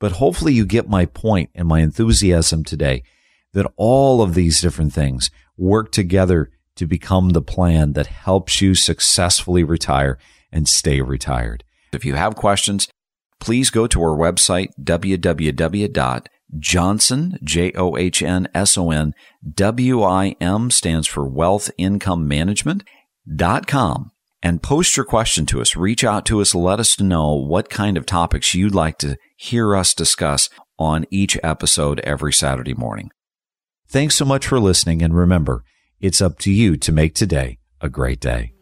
but 0.00 0.12
hopefully 0.12 0.52
you 0.52 0.66
get 0.66 0.88
my 0.88 1.06
point 1.06 1.50
and 1.54 1.68
my 1.68 1.78
enthusiasm 1.80 2.64
today 2.64 3.04
that 3.52 3.70
all 3.76 4.20
of 4.20 4.34
these 4.34 4.60
different 4.60 4.92
things 4.92 5.30
work 5.56 5.92
together 5.92 6.50
to 6.74 6.86
become 6.86 7.28
the 7.30 7.42
plan 7.42 7.92
that 7.92 8.08
helps 8.08 8.60
you 8.60 8.74
successfully 8.74 9.62
retire 9.62 10.18
and 10.50 10.66
stay 10.66 11.00
retired. 11.00 11.62
If 11.92 12.04
you 12.04 12.14
have 12.14 12.34
questions, 12.34 12.88
please 13.38 13.70
go 13.70 13.86
to 13.86 14.02
our 14.02 14.16
website, 14.16 14.70
www.johnson, 14.82 16.28
J-O-H-N-S-O-N, 17.44 19.14
W-I-M 19.54 20.70
stands 20.70 21.06
for 21.06 21.28
Wealth 21.28 21.70
Income 21.78 22.26
Management 22.26 22.82
com 23.66 24.10
and 24.42 24.62
post 24.62 24.96
your 24.96 25.04
question 25.04 25.46
to 25.46 25.60
us. 25.60 25.76
Reach 25.76 26.04
out 26.04 26.24
to 26.26 26.40
us. 26.40 26.54
Let 26.54 26.80
us 26.80 26.98
know 26.98 27.34
what 27.34 27.70
kind 27.70 27.96
of 27.96 28.06
topics 28.06 28.54
you'd 28.54 28.74
like 28.74 28.98
to 28.98 29.16
hear 29.36 29.76
us 29.76 29.94
discuss 29.94 30.48
on 30.78 31.04
each 31.10 31.38
episode 31.42 32.00
every 32.00 32.32
Saturday 32.32 32.74
morning. 32.74 33.10
Thanks 33.88 34.14
so 34.14 34.24
much 34.24 34.46
for 34.46 34.58
listening. 34.58 35.02
And 35.02 35.14
remember, 35.14 35.64
it's 36.00 36.22
up 36.22 36.38
to 36.40 36.50
you 36.50 36.76
to 36.78 36.92
make 36.92 37.14
today 37.14 37.58
a 37.80 37.88
great 37.88 38.20
day. 38.20 38.52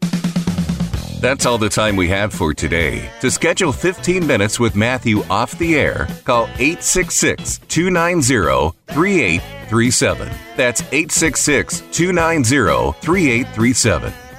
That's 1.21 1.45
all 1.45 1.57
the 1.57 1.69
time 1.69 1.97
we 1.97 2.07
have 2.09 2.33
for 2.33 2.53
today. 2.53 3.09
To 3.19 3.29
schedule 3.29 3.73
15 3.73 4.25
minutes 4.25 4.57
with 4.59 4.75
Matthew 4.75 5.21
off 5.25 5.57
the 5.57 5.75
air, 5.75 6.07
call 6.23 6.45
866 6.57 7.59
290 7.67 8.77
3837. 8.87 10.29
That's 10.55 10.81
866 10.81 11.81
290 11.91 12.99
3837 13.01 14.28